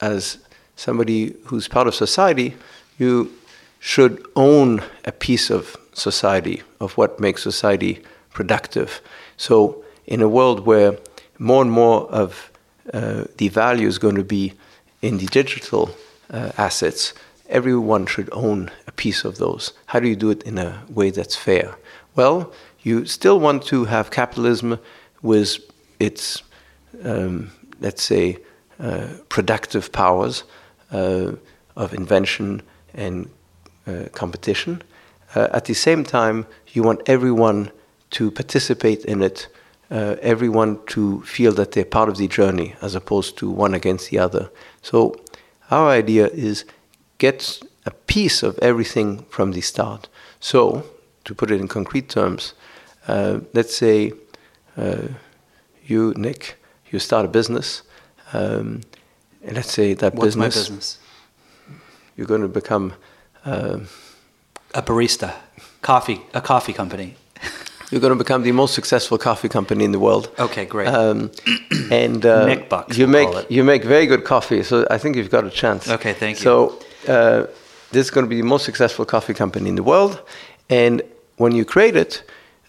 [0.01, 0.37] as
[0.75, 2.55] somebody who's part of society,
[2.97, 3.31] you
[3.79, 8.01] should own a piece of society, of what makes society
[8.33, 9.01] productive.
[9.37, 10.97] So, in a world where
[11.39, 12.51] more and more of
[12.93, 14.53] uh, the value is going to be
[15.01, 15.91] in the digital
[16.29, 17.13] uh, assets,
[17.49, 19.73] everyone should own a piece of those.
[19.87, 21.75] How do you do it in a way that's fair?
[22.15, 24.79] Well, you still want to have capitalism
[25.21, 25.57] with
[25.99, 26.43] its,
[27.03, 28.37] um, let's say,
[28.79, 30.43] uh, productive powers,
[30.91, 31.33] uh,
[31.75, 32.61] of invention
[32.93, 33.29] and
[33.87, 34.81] uh, competition.
[35.35, 37.71] Uh, at the same time, you want everyone
[38.11, 39.47] to participate in it,
[39.91, 44.09] uh, everyone to feel that they're part of the journey as opposed to one against
[44.09, 44.49] the other.
[44.81, 45.15] So,
[45.69, 46.65] our idea is
[47.17, 50.09] get a piece of everything from the start.
[50.39, 50.83] So,
[51.25, 52.53] to put it in concrete terms,
[53.07, 54.13] uh, let's say
[54.77, 55.07] uh,
[55.85, 56.55] you, Nick,
[56.91, 57.83] you start a business,
[58.33, 58.81] um,
[59.43, 60.99] and let's say that What's business, my business?
[62.15, 62.93] you're going to become.
[63.45, 63.87] um
[64.73, 65.33] A barista,
[65.81, 67.15] coffee, a coffee company.
[67.91, 70.31] You're going to become the most successful coffee company in the world.
[70.39, 70.87] Okay, great.
[70.87, 71.29] Um,
[71.91, 75.17] and uh, Nick Bucks, you we'll make you make very good coffee, so I think
[75.17, 75.89] you've got a chance.
[75.89, 76.43] Okay, thank you.
[76.43, 77.47] So uh,
[77.91, 80.21] this is going to be the most successful coffee company in the world,
[80.69, 81.01] and
[81.35, 82.23] when you create it,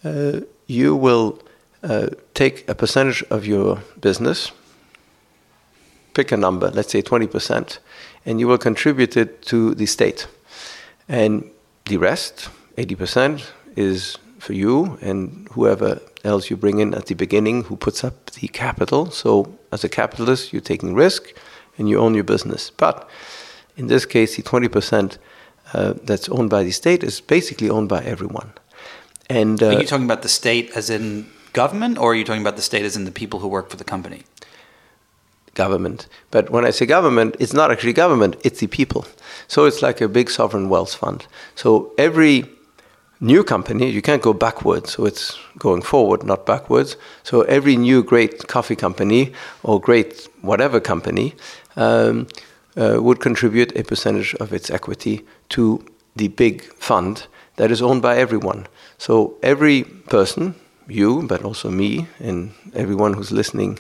[0.05, 1.39] uh, you will
[1.85, 4.51] uh, take a percentage of your business,
[6.15, 7.79] pick a number, let's say 20%,
[8.27, 10.27] and you will contribute it to the state.
[11.09, 11.49] And
[11.85, 13.45] the rest, 80%,
[13.77, 18.33] is for you and whoever else you bring in at the beginning who puts up
[18.33, 19.09] the capital.
[19.11, 21.33] So, as a capitalist, you're taking risk
[21.79, 22.71] and you own your business.
[22.71, 23.09] But
[23.77, 25.19] in this case, the 20%
[25.75, 28.53] uh, that's owned by the state is basically owned by everyone.
[29.31, 32.43] And uh, Are you talking about the state as in government, or are you talking
[32.43, 34.25] about the state as in the people who work for the company?
[35.55, 36.07] government.
[36.31, 39.05] But when I say government, it's not actually government, it's the people.
[39.49, 41.27] So it's like a big sovereign wealth fund.
[41.55, 42.49] So every
[43.23, 46.97] new company, you can't go backwards, so it's going forward, not backwards.
[47.23, 51.35] So every new great coffee company or great whatever company
[51.77, 52.27] um,
[52.77, 55.85] uh, would contribute a percentage of its equity to
[56.17, 58.67] the big fund that is owned by everyone.
[58.99, 60.57] So every person,
[60.89, 63.79] you, but also me, and everyone who's listening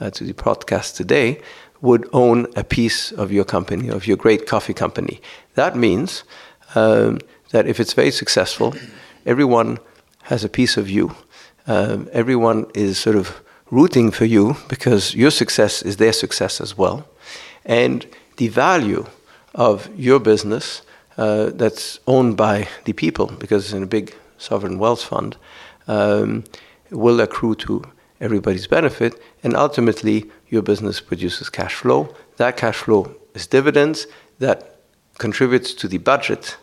[0.00, 1.40] uh, to the podcast today
[1.80, 5.20] would own a piece of your company, of your great coffee company.
[5.54, 6.24] That means
[6.74, 7.20] um,
[7.50, 8.74] that if it's very successful,
[9.26, 9.78] everyone
[10.24, 11.14] has a piece of you.
[11.66, 13.40] Um, everyone is sort of
[13.70, 17.06] rooting for you because your success is their success as well.
[17.64, 19.06] And the value
[19.54, 20.82] of your business
[21.16, 25.36] uh, that's owned by the people, because it's in a big sovereign wealth fund,
[25.86, 26.44] um,
[26.90, 27.84] will accrue to
[28.20, 32.14] everybody's benefit, and ultimately your business produces cash flow.
[32.36, 34.06] That cash flow is dividends
[34.38, 34.80] that
[35.18, 36.56] contributes to the budget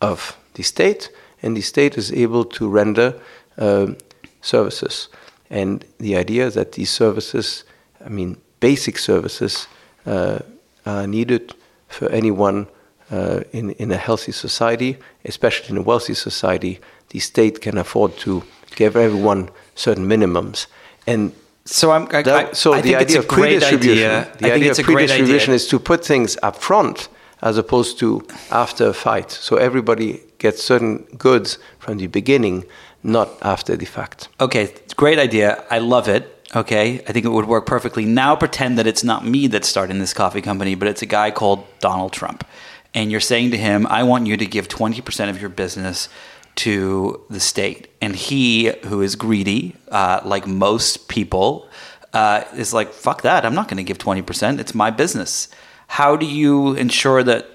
[0.00, 1.10] of the state,
[1.42, 3.14] and the state is able to render
[3.58, 3.96] um,
[4.40, 5.08] services.
[5.50, 7.64] And the idea that these services,
[8.06, 9.68] I mean, basic services,
[10.06, 10.38] uh,
[10.84, 11.54] are needed
[11.88, 12.66] for anyone
[13.10, 16.78] uh, in, in a healthy society, especially in a wealthy society.
[17.08, 18.42] The state can afford to
[18.76, 20.66] give everyone certain minimums.
[21.06, 21.32] And
[21.64, 22.08] So I'm.
[22.12, 24.32] I, that, so I the think it's idea of great pre-distribution, idea.
[24.38, 25.54] the I think idea it's of a great pre-distribution idea.
[25.56, 27.08] is to put things up front
[27.42, 29.30] as opposed to after a fight.
[29.30, 32.64] So everybody gets certain goods from the beginning,
[33.02, 34.28] not after the fact.
[34.40, 35.64] Okay, great idea.
[35.70, 36.36] I love it.
[36.54, 38.04] Okay, I think it would work perfectly.
[38.04, 41.30] Now pretend that it's not me that's starting this coffee company, but it's a guy
[41.30, 42.44] called Donald Trump.
[42.92, 46.08] And you're saying to him, I want you to give 20% of your business
[46.56, 47.88] to the state.
[48.00, 51.68] And he, who is greedy, uh, like most people,
[52.12, 53.46] uh, is like, fuck that.
[53.46, 54.58] I'm not going to give 20%.
[54.58, 55.48] It's my business.
[55.90, 57.46] How do you ensure that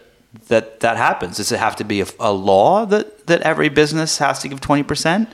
[0.47, 1.37] that, that happens?
[1.37, 4.59] Does it have to be a, a law that, that every business has to give
[4.59, 5.31] 20%?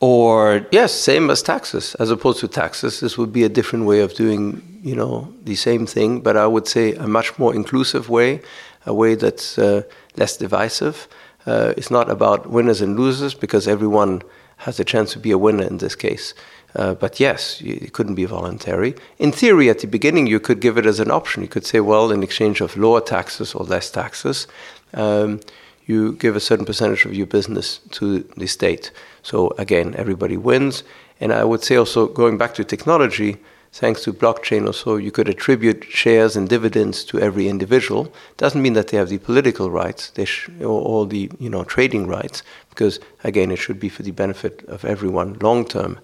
[0.00, 1.94] Or Yes, same as taxes.
[1.96, 5.54] As opposed to taxes, this would be a different way of doing, you know, the
[5.54, 6.20] same thing.
[6.20, 8.40] But I would say a much more inclusive way,
[8.86, 9.82] a way that's uh,
[10.16, 11.08] less divisive.
[11.46, 14.22] Uh, it's not about winners and losers because everyone
[14.58, 16.32] has a chance to be a winner in this case.
[16.78, 18.94] Uh, but yes, it couldn't be voluntary.
[19.18, 21.42] In theory, at the beginning, you could give it as an option.
[21.42, 24.46] You could say, well, in exchange of lower taxes or less taxes,
[24.94, 25.40] um,
[25.86, 28.92] you give a certain percentage of your business to the state.
[29.22, 30.84] So again, everybody wins.
[31.20, 33.38] And I would say also, going back to technology,
[33.72, 38.12] thanks to blockchain also, you could attribute shares and dividends to every individual.
[38.36, 41.64] Doesn't mean that they have the political rights, they sh- or, or the you know
[41.64, 45.98] trading rights, because again, it should be for the benefit of everyone long term.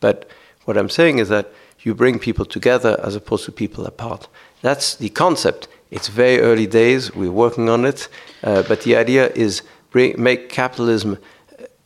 [0.00, 0.28] But
[0.64, 4.28] what I'm saying is that you bring people together as opposed to people apart.
[4.62, 5.68] That's the concept.
[5.90, 7.14] It's very early days.
[7.14, 8.08] We're working on it,
[8.42, 11.18] uh, but the idea is bring, make capitalism,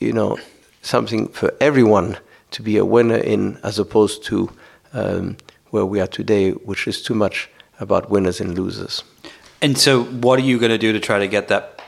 [0.00, 0.38] you know,
[0.80, 2.18] something for everyone
[2.50, 4.50] to be a winner in, as opposed to
[4.92, 5.36] um,
[5.70, 7.48] where we are today, which is too much
[7.80, 9.04] about winners and losers.
[9.60, 11.80] And so, what are you going to do to try to get that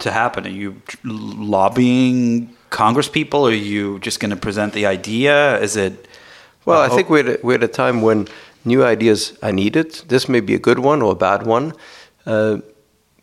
[0.00, 0.46] to happen?
[0.46, 3.46] Are you lobbying Congress people?
[3.46, 5.60] Are you just going to present the idea?
[5.60, 6.08] Is it
[6.64, 8.26] Well, I hope- think we're at, a, we're at a time when
[8.64, 9.92] new ideas are needed.
[10.08, 11.72] This may be a good one or a bad one,
[12.26, 12.56] uh,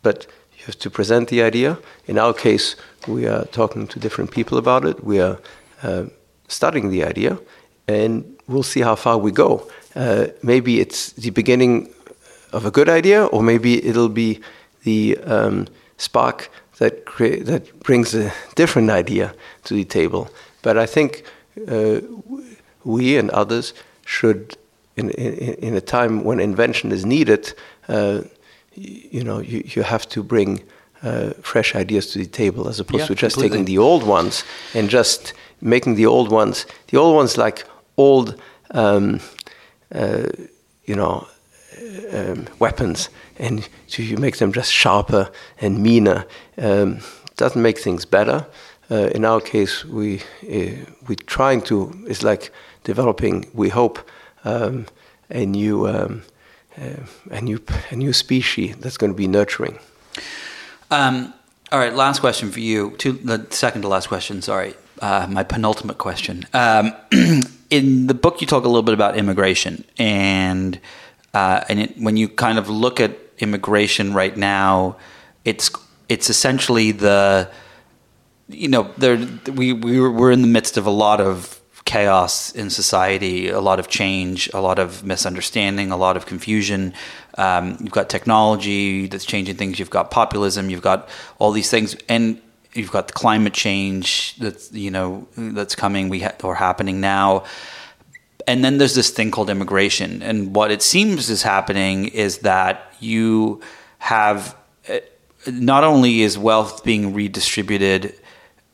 [0.02, 0.26] but
[0.56, 1.76] you have to present the idea.
[2.06, 2.76] In our case,
[3.06, 5.04] we are talking to different people about it.
[5.04, 5.36] We are
[5.82, 6.04] uh,
[6.48, 7.38] studying the idea,
[7.86, 9.68] and we'll see how far we go.
[9.94, 11.90] Uh, maybe it's the beginning
[12.52, 14.40] of a good idea, or maybe it'll be
[14.84, 15.66] the um,
[15.98, 16.48] spark
[16.82, 20.28] that crea- that brings a different idea to the table.
[20.62, 21.24] But I think
[21.68, 22.00] uh,
[22.84, 23.74] we and others
[24.04, 24.56] should,
[24.96, 27.54] in, in, in, a time when invention is needed,
[27.88, 28.22] uh,
[28.74, 30.60] you know, you, you have to bring
[31.02, 33.58] uh, fresh ideas to the table as opposed yeah, to just completely.
[33.58, 37.64] taking the old ones and just making the old ones, the old ones like
[37.96, 38.40] old,
[38.72, 39.20] um,
[39.94, 40.26] uh,
[40.84, 41.26] you know,
[42.12, 43.08] um, weapons,
[43.42, 45.30] and you make them just sharper
[45.60, 46.24] and meaner.
[46.56, 47.00] Um,
[47.36, 48.46] doesn't make things better.
[48.90, 51.92] Uh, in our case, we uh, we trying to.
[52.06, 52.52] It's like
[52.84, 53.50] developing.
[53.52, 53.98] We hope
[54.44, 54.86] um,
[55.28, 56.22] a new um,
[56.78, 57.58] uh, a new
[57.90, 59.78] a new species that's going to be nurturing.
[60.90, 61.34] Um,
[61.72, 62.94] all right, last question for you.
[62.98, 64.42] Two, the second to last question.
[64.42, 66.44] Sorry, uh, my penultimate question.
[66.52, 66.94] Um,
[67.70, 70.78] in the book, you talk a little bit about immigration, and
[71.34, 74.96] uh, and it, when you kind of look at immigration right now,
[75.44, 75.70] it's
[76.08, 77.50] it's essentially the
[78.48, 79.16] you know there
[79.52, 83.80] we we we're in the midst of a lot of chaos in society, a lot
[83.80, 86.94] of change, a lot of misunderstanding, a lot of confusion.
[87.36, 89.78] Um, you've got technology that's changing things.
[89.78, 90.70] You've got populism.
[90.70, 92.40] You've got all these things, and
[92.74, 97.44] you've got the climate change that's you know that's coming we ha- or happening now.
[98.46, 102.94] And then there's this thing called immigration, and what it seems is happening is that
[103.00, 103.60] you
[103.98, 104.56] have
[104.88, 104.98] uh,
[105.46, 108.14] not only is wealth being redistributed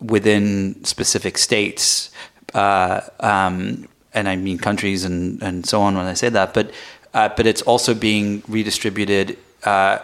[0.01, 2.11] within specific states,
[2.55, 6.71] uh, um, and I mean countries and, and so on when I say that, but
[7.15, 9.99] uh, but it's also being redistributed uh,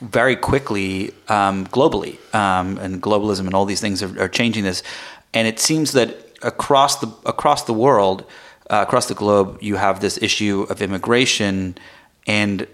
[0.00, 4.82] very quickly um, globally, um, and globalism and all these things are, are, changing this.
[5.32, 8.24] And it seems that across the across the world,
[8.70, 11.76] uh, across the globe, you have this issue of immigration,
[12.26, 12.66] and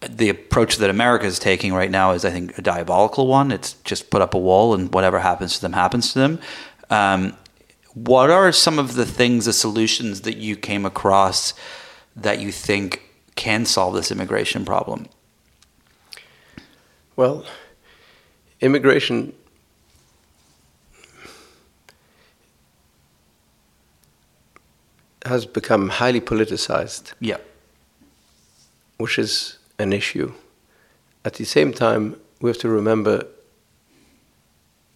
[0.00, 3.50] the approach that America is taking right now is, I think, a diabolical one.
[3.50, 6.40] It's just put up a wall, and whatever happens to them happens to them.
[6.90, 7.36] Um,
[7.94, 11.52] what are some of the things, the solutions that you came across
[12.14, 13.02] that you think
[13.34, 15.06] can solve this immigration problem?
[17.16, 17.44] Well,
[18.60, 19.32] immigration
[25.28, 27.12] has become highly politicized.
[27.20, 27.38] Yeah.
[28.96, 30.32] Which is an issue.
[31.24, 33.26] At the same time, we have to remember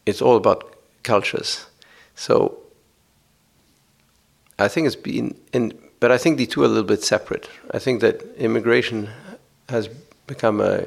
[0.07, 1.67] it's all about cultures.
[2.15, 2.59] So
[4.59, 7.49] I think it's been in, but I think the two are a little bit separate.
[7.71, 9.09] I think that immigration
[9.69, 9.89] has
[10.27, 10.87] become a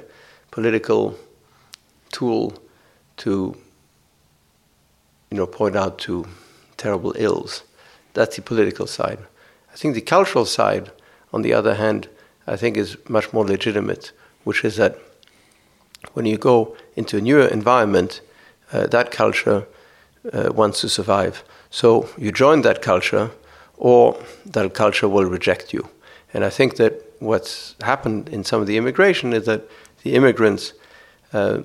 [0.51, 1.17] political
[2.11, 2.53] tool
[3.17, 3.55] to,
[5.31, 6.25] you know, point out to
[6.77, 7.63] terrible ills.
[8.13, 9.19] That's the political side.
[9.75, 10.89] I think the cultural side,
[11.33, 12.07] on the other hand,
[12.47, 14.13] I think is much more legitimate,
[14.45, 14.97] which is that
[16.13, 18.21] when you go into a new environment,
[18.71, 19.67] uh, that culture
[20.31, 21.43] uh, wants to survive.
[21.71, 23.31] So you join that culture,
[23.75, 25.89] or that culture will reject you.
[26.33, 29.63] And I think that what's happened in some of the immigration is that
[30.03, 30.71] the immigrants
[31.33, 31.63] uh,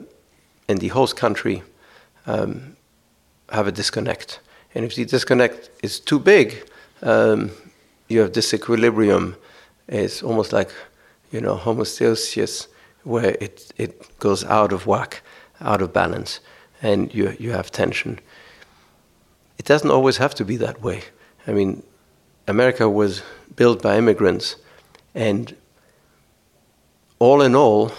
[0.69, 1.63] in the host country
[2.27, 2.75] um,
[3.51, 4.41] have a disconnect.
[4.75, 6.69] And if the disconnect is too big,
[7.03, 7.53] um,
[8.11, 9.37] you have disequilibrium.
[9.89, 10.71] It's almost like,
[11.31, 12.67] you know, homeostasis,
[13.05, 15.23] where it, it goes out of whack,
[15.61, 16.41] out of balance,
[16.83, 18.19] and you, you have tension.
[19.59, 21.03] It doesn't always have to be that way.
[21.47, 21.83] I mean,
[22.47, 23.23] America was
[23.57, 24.57] built by immigrants,
[25.15, 25.55] and
[27.19, 27.93] all in all,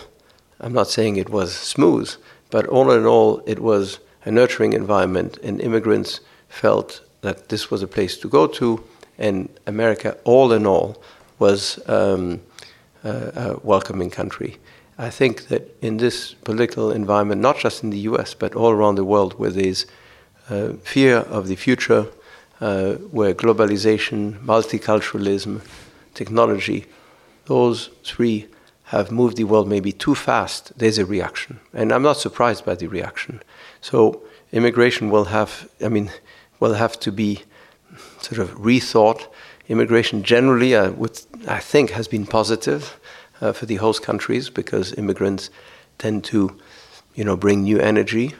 [0.60, 2.14] I'm not saying it was smooth,
[2.50, 7.82] but all in all, it was a nurturing environment, and immigrants felt that this was
[7.82, 8.84] a place to go to,
[9.22, 11.02] and America, all in all,
[11.40, 12.42] was um,
[13.04, 14.58] a, a welcoming country.
[14.98, 18.96] I think that in this political environment, not just in the US, but all around
[18.96, 19.86] the world, where there's
[20.50, 22.08] uh, fear of the future,
[22.60, 25.62] uh, where globalization, multiculturalism,
[26.14, 26.86] technology,
[27.46, 28.48] those three
[28.86, 31.60] have moved the world maybe too fast, there's a reaction.
[31.74, 33.42] And I'm not surprised by the reaction.
[33.82, 36.12] So immigration will have, I mean,
[36.60, 37.44] will have to be
[38.22, 39.28] sort of rethought.
[39.68, 43.00] Immigration generally, I, would, I think, has been positive
[43.42, 45.50] uh, for the host countries because immigrants
[45.98, 46.58] tend to,
[47.16, 48.34] you know, bring new energy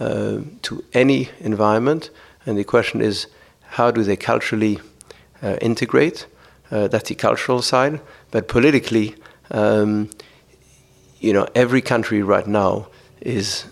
[0.00, 2.10] uh, to any environment.
[2.44, 3.26] And the question is,
[3.62, 4.80] how do they culturally
[5.42, 6.26] uh, integrate?
[6.70, 8.00] Uh, that's the cultural side.
[8.30, 9.14] But politically,
[9.50, 10.10] um,
[11.20, 12.88] you know, every country right now
[13.20, 13.64] is,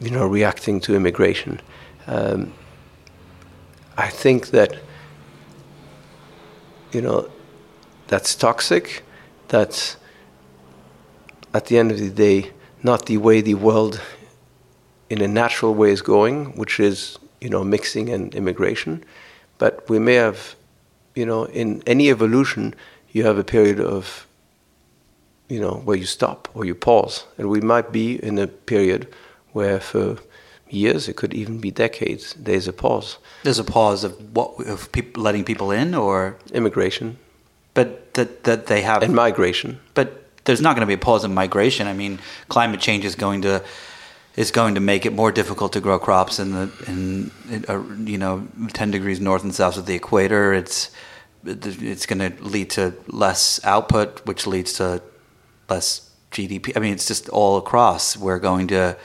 [0.00, 1.60] you know, reacting to immigration.
[2.06, 2.52] Um,
[3.98, 4.78] I think that,
[6.92, 7.28] you know,
[8.06, 9.02] that's toxic.
[9.48, 9.96] That's,
[11.52, 12.52] at the end of the day,
[12.84, 14.00] not the way the world
[15.10, 19.04] in a natural way is going, which is, you know, mixing and immigration.
[19.58, 20.54] But we may have,
[21.16, 22.76] you know, in any evolution,
[23.10, 24.28] you have a period of,
[25.48, 27.26] you know, where you stop or you pause.
[27.36, 29.12] And we might be in a period
[29.54, 30.18] where for
[30.70, 33.18] years, it could even be decades, there's a pause.
[33.42, 37.18] There's a pause of what of people letting people in or Immigration
[37.78, 39.78] but that that they have and migration.
[39.94, 41.86] but there's not going to be a pause in migration.
[41.86, 43.62] I mean, climate change is going to
[44.34, 47.80] is going to make it more difficult to grow crops in the in, in uh,
[48.12, 50.52] you know 10 degrees north and south of the equator.
[50.52, 50.90] It's
[51.44, 55.00] it's going to lead to less output, which leads to
[55.68, 56.76] less GDP.
[56.76, 58.16] I mean, it's just all across.
[58.16, 58.96] We're going to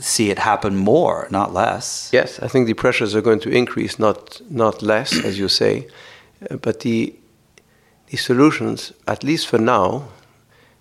[0.00, 2.10] see it happen more, not less.
[2.12, 5.86] Yes, I think the pressures are going to increase, not not less, as you say.
[6.50, 7.14] Uh, but the
[8.10, 10.08] the solutions, at least for now,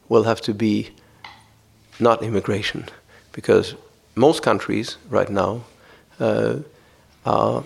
[0.10, 0.90] will have to be
[2.00, 2.86] not immigration,
[3.32, 3.76] because
[4.16, 5.62] most countries right now
[6.20, 6.56] uh,
[7.26, 7.64] are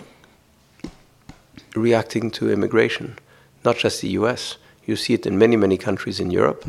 [1.76, 3.16] reacting to immigration,
[3.64, 4.56] not just the U.S.
[4.86, 6.64] You see it in many many countries in Europe.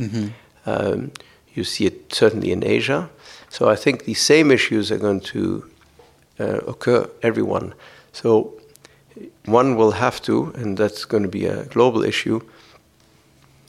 [0.65, 1.11] Um,
[1.55, 3.09] you see it certainly in Asia.
[3.53, 5.69] So I think the same issues are going to
[6.39, 7.75] uh, occur everyone.
[8.11, 8.59] So
[9.45, 12.41] one will have to, and that's going to be a global issue.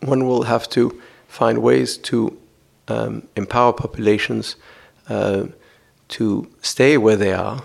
[0.00, 2.34] One will have to find ways to
[2.88, 4.56] um, empower populations
[5.10, 5.48] uh,
[6.16, 7.62] to stay where they are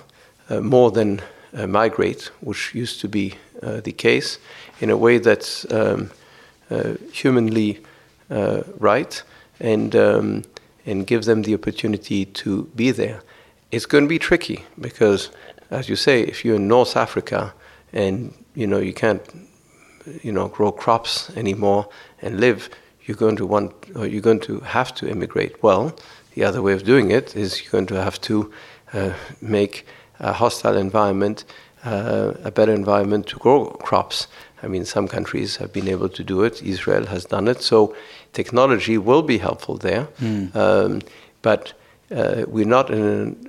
[0.50, 1.22] uh, more than
[1.54, 4.40] uh, migrate, which used to be uh, the case,
[4.82, 6.12] in a way that's um,
[6.70, 7.80] uh, humanly
[8.78, 9.24] right
[9.62, 10.44] and um,
[10.90, 13.22] and give them the opportunity to be there.
[13.72, 15.30] It's going to be tricky because,
[15.70, 17.54] as you say, if you're in North Africa
[17.94, 19.22] and you know you can't
[20.24, 21.88] you know grow crops anymore
[22.22, 22.70] and live,
[23.06, 25.62] you're going to want or you're going to have to immigrate.
[25.62, 25.96] Well,
[26.34, 28.52] the other way of doing it is you're going to have to
[28.94, 29.86] uh, make
[30.20, 31.46] a hostile environment
[31.84, 34.28] uh, a better environment to grow crops.
[34.62, 36.62] I mean, some countries have been able to do it.
[36.62, 37.62] Israel has done it.
[37.62, 37.96] So
[38.34, 40.08] technology will be helpful there.
[40.56, 41.02] Um,
[41.42, 41.74] but
[42.12, 43.04] uh, we're not in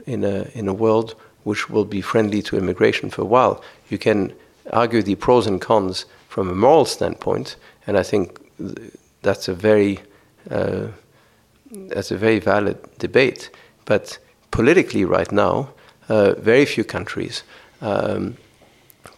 [0.06, 1.14] a, in, a, in a world
[1.44, 3.62] which will be friendly to immigration for a while.
[3.88, 4.32] You can
[4.72, 7.56] argue the pros and cons from a moral standpoint,
[7.86, 9.98] and I think th- that's a very
[10.50, 10.88] uh,
[11.72, 13.50] that's a very valid debate.
[13.84, 14.18] But
[14.50, 15.70] politically, right now,
[16.08, 17.42] uh, very few countries
[17.80, 18.36] um,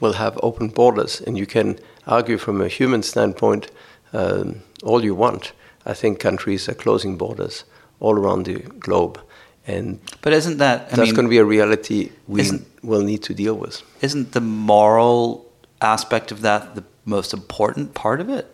[0.00, 3.70] will have open borders, and you can argue from a human standpoint
[4.12, 5.52] um, all you want.
[5.86, 7.64] I think countries are closing borders
[8.00, 9.18] all around the globe,
[9.66, 12.42] and But isn't that I that's mean, going to be a reality we
[12.82, 13.82] will need to deal with.
[14.00, 15.44] isn't the moral
[15.80, 18.46] aspect of that the most important part of it?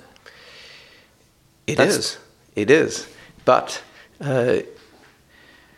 [1.67, 1.97] It is.
[1.97, 2.19] That's-
[2.57, 3.07] It is.
[3.45, 3.83] But
[4.21, 4.57] uh,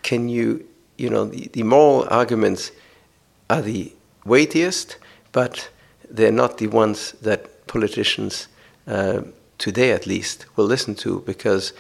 [0.03, 0.65] can you,
[0.97, 2.73] you know, the, the moral arguments
[3.49, 3.93] are the
[4.25, 4.97] weightiest,
[5.33, 5.69] but
[6.09, 8.49] they're not the ones that politicians,
[8.87, 9.21] uh,
[9.61, 11.73] today at least, will listen to because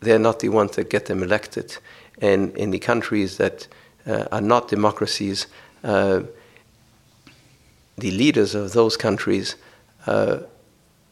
[0.00, 1.76] they're not the ones that get them elected.
[2.22, 3.68] And in the countries that
[4.06, 5.46] uh, are not democracies,
[5.84, 6.22] uh,
[7.98, 9.56] the leaders of those countries
[10.06, 10.38] uh,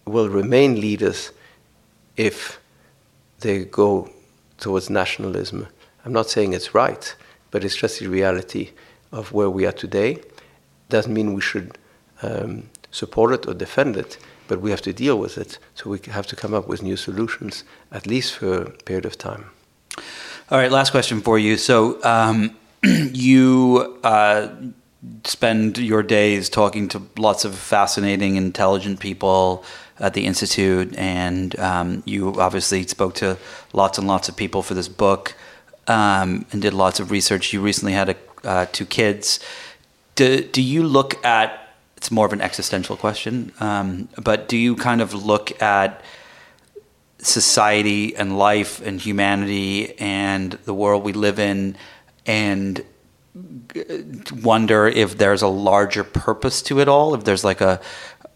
[0.07, 1.33] will remain leaders
[2.17, 2.61] if
[3.41, 4.09] they go
[4.59, 5.67] towards nationalism.
[6.05, 7.15] I'm not saying it's right,
[7.51, 8.71] but it's just the reality
[9.13, 10.23] of where we are today.
[10.89, 11.77] Doesn't mean we should
[12.23, 14.17] um, support it or defend it,
[14.49, 15.59] but we have to deal with it.
[15.75, 19.19] So we have to come up with new solutions, at least for a period of
[19.19, 19.47] time.
[20.51, 21.57] All right, last question for you.
[21.57, 24.49] So, um, you uh,
[25.25, 29.65] spend your days talking to lots of fascinating, intelligent people
[29.99, 33.39] at the Institute, and um, you obviously spoke to
[33.73, 35.35] lots and lots of people for this book
[35.89, 37.53] um, and did lots of research.
[37.53, 39.41] You recently had a, uh, two kids.
[40.15, 41.66] Do, do you look at
[41.97, 46.03] it's more of an existential question, um, but do you kind of look at
[47.19, 51.77] society and life and humanity and the world we live in
[52.27, 52.85] and
[54.43, 57.81] wonder if there's a larger purpose to it all if there's like a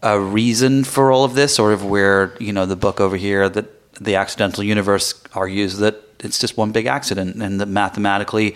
[0.03, 3.49] a reason for all of this or if we're you know the book over here
[3.49, 3.65] that
[3.99, 8.55] the accidental universe argues that it's just one big accident and that mathematically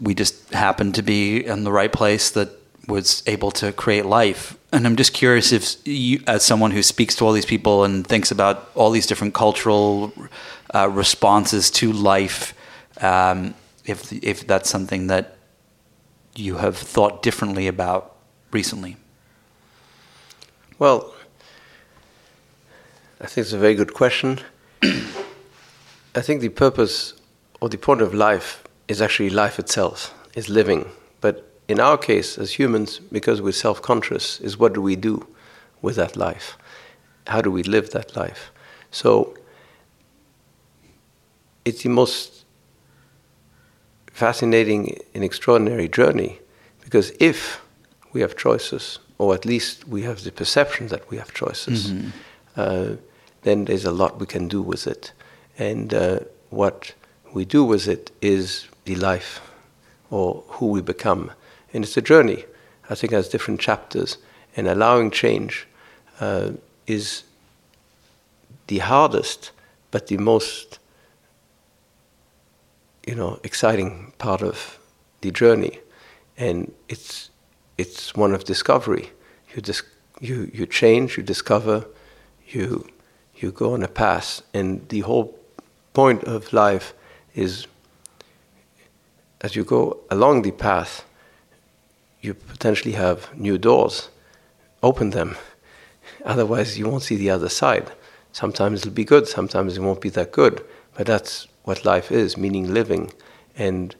[0.00, 2.50] we just happen to be in the right place that
[2.86, 4.56] was able to create life.
[4.72, 8.06] And I'm just curious if you, as someone who speaks to all these people and
[8.06, 10.12] thinks about all these different cultural
[10.74, 12.54] uh, responses to life,
[13.00, 13.54] um,
[13.84, 15.36] if if that's something that
[16.36, 18.16] you have thought differently about
[18.52, 18.96] recently.
[20.78, 21.12] Well,
[23.20, 24.40] I think it's a very good question.
[24.82, 27.14] I think the purpose
[27.60, 30.90] or the point of life is actually life itself, is living.
[31.20, 35.26] But in our case, as humans, because we're self conscious, is what do we do
[35.80, 36.58] with that life?
[37.28, 38.50] How do we live that life?
[38.90, 39.36] So
[41.64, 42.44] it's the most
[44.12, 46.40] fascinating and extraordinary journey
[46.80, 47.62] because if
[48.12, 52.08] we have choices, or at least we have the perception that we have choices, mm-hmm.
[52.56, 52.96] uh,
[53.42, 55.12] then there's a lot we can do with it.
[55.56, 56.94] And uh, what
[57.32, 59.40] we do with it is the life
[60.10, 61.30] or who we become.
[61.72, 62.44] And it's a journey.
[62.88, 64.18] I think it has different chapters.
[64.56, 65.66] And allowing change
[66.20, 66.52] uh,
[66.86, 67.22] is
[68.66, 69.52] the hardest,
[69.90, 70.78] but the most,
[73.06, 74.78] you know, exciting part of
[75.20, 75.78] the journey.
[76.36, 77.30] And it's,
[77.78, 79.10] it's one of discovery.
[79.54, 79.82] You, dis-
[80.20, 81.86] you, you change, you discover,
[82.48, 82.88] you,
[83.36, 84.42] you go on a path.
[84.52, 85.38] And the whole
[85.92, 86.94] point of life
[87.34, 87.66] is
[89.40, 91.04] as you go along the path,
[92.20, 94.10] you potentially have new doors.
[94.82, 95.36] Open them.
[96.24, 97.92] Otherwise, you won't see the other side.
[98.32, 100.64] Sometimes it'll be good, sometimes it won't be that good.
[100.94, 103.12] But that's what life is meaning living.
[103.56, 103.94] And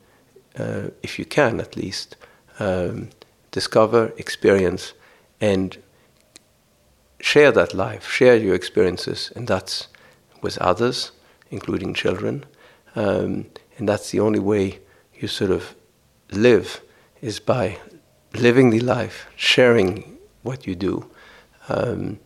[0.59, 2.17] uh, if you can, at least,
[2.59, 3.11] um,
[3.51, 4.93] discover, experience,
[5.41, 5.77] and
[7.21, 9.89] share that life, share your experiences, and that's
[10.43, 11.13] with others,
[11.51, 12.45] including children.
[12.95, 13.47] Um,
[13.79, 14.81] and that's the only way
[15.15, 15.75] you sort of
[16.31, 16.81] live
[17.21, 17.79] is by
[18.35, 21.11] living the life, sharing what you do,
[21.69, 22.19] um,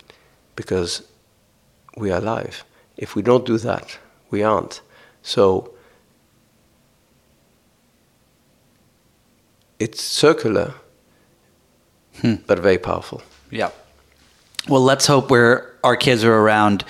[0.57, 1.03] because
[1.97, 2.65] we are alive.
[2.97, 3.99] If we don't do that,
[4.31, 4.81] we aren't.
[5.23, 5.75] So
[9.79, 10.75] it's circular,
[12.21, 12.35] hmm.
[12.47, 13.23] but very powerful.
[13.51, 13.71] Yeah.
[14.69, 16.85] Well, let's hope where our kids are around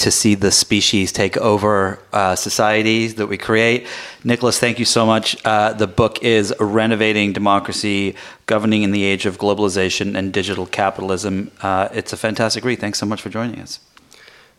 [0.00, 3.86] to see the species take over uh, societies that we create.
[4.24, 5.36] Nicolas, thank you so much.
[5.44, 8.16] Uh, the book is Renovating Democracy
[8.46, 11.50] Governing in the Age of Globalization and Digital Capitalism.
[11.62, 12.80] Uh, it's a fantastic read.
[12.80, 13.78] Thanks so much for joining us.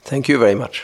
[0.04, 0.84] Thank you very much.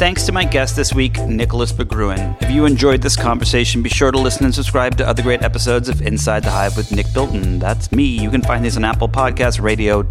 [0.00, 2.40] Thanks to my guest this week, Nicolas Berggruen.
[2.40, 5.90] If you enjoyed this conversation, be sure to listen and subscribe to other great episodes
[5.90, 7.58] of Inside the Hive with Nick Bilton.
[7.58, 8.04] That's me.
[8.04, 10.08] You can find these on Apple Podcasts, radio.com,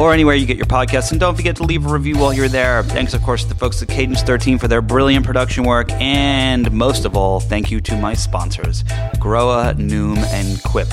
[0.00, 1.12] or anywhere you get your podcasts.
[1.12, 2.82] And don't forget to leave a review while you're there.
[2.82, 5.92] Thanks, of course, to the folks at Cadence 13 for their brilliant production work.
[5.92, 8.82] And most of all, thank you to my sponsors,
[9.20, 10.88] Grohe, Noom, and Quip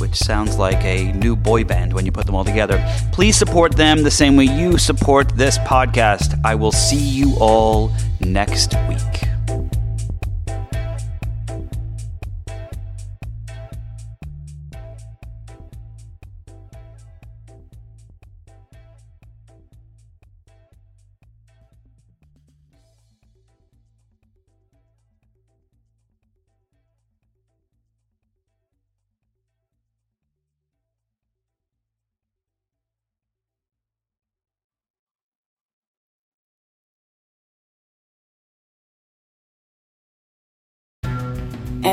[0.00, 2.82] which sounds like a new boy band when you put them all together.
[3.12, 6.40] Please support them the same way you support this podcast.
[6.44, 7.90] I will see you all
[8.20, 9.35] next week.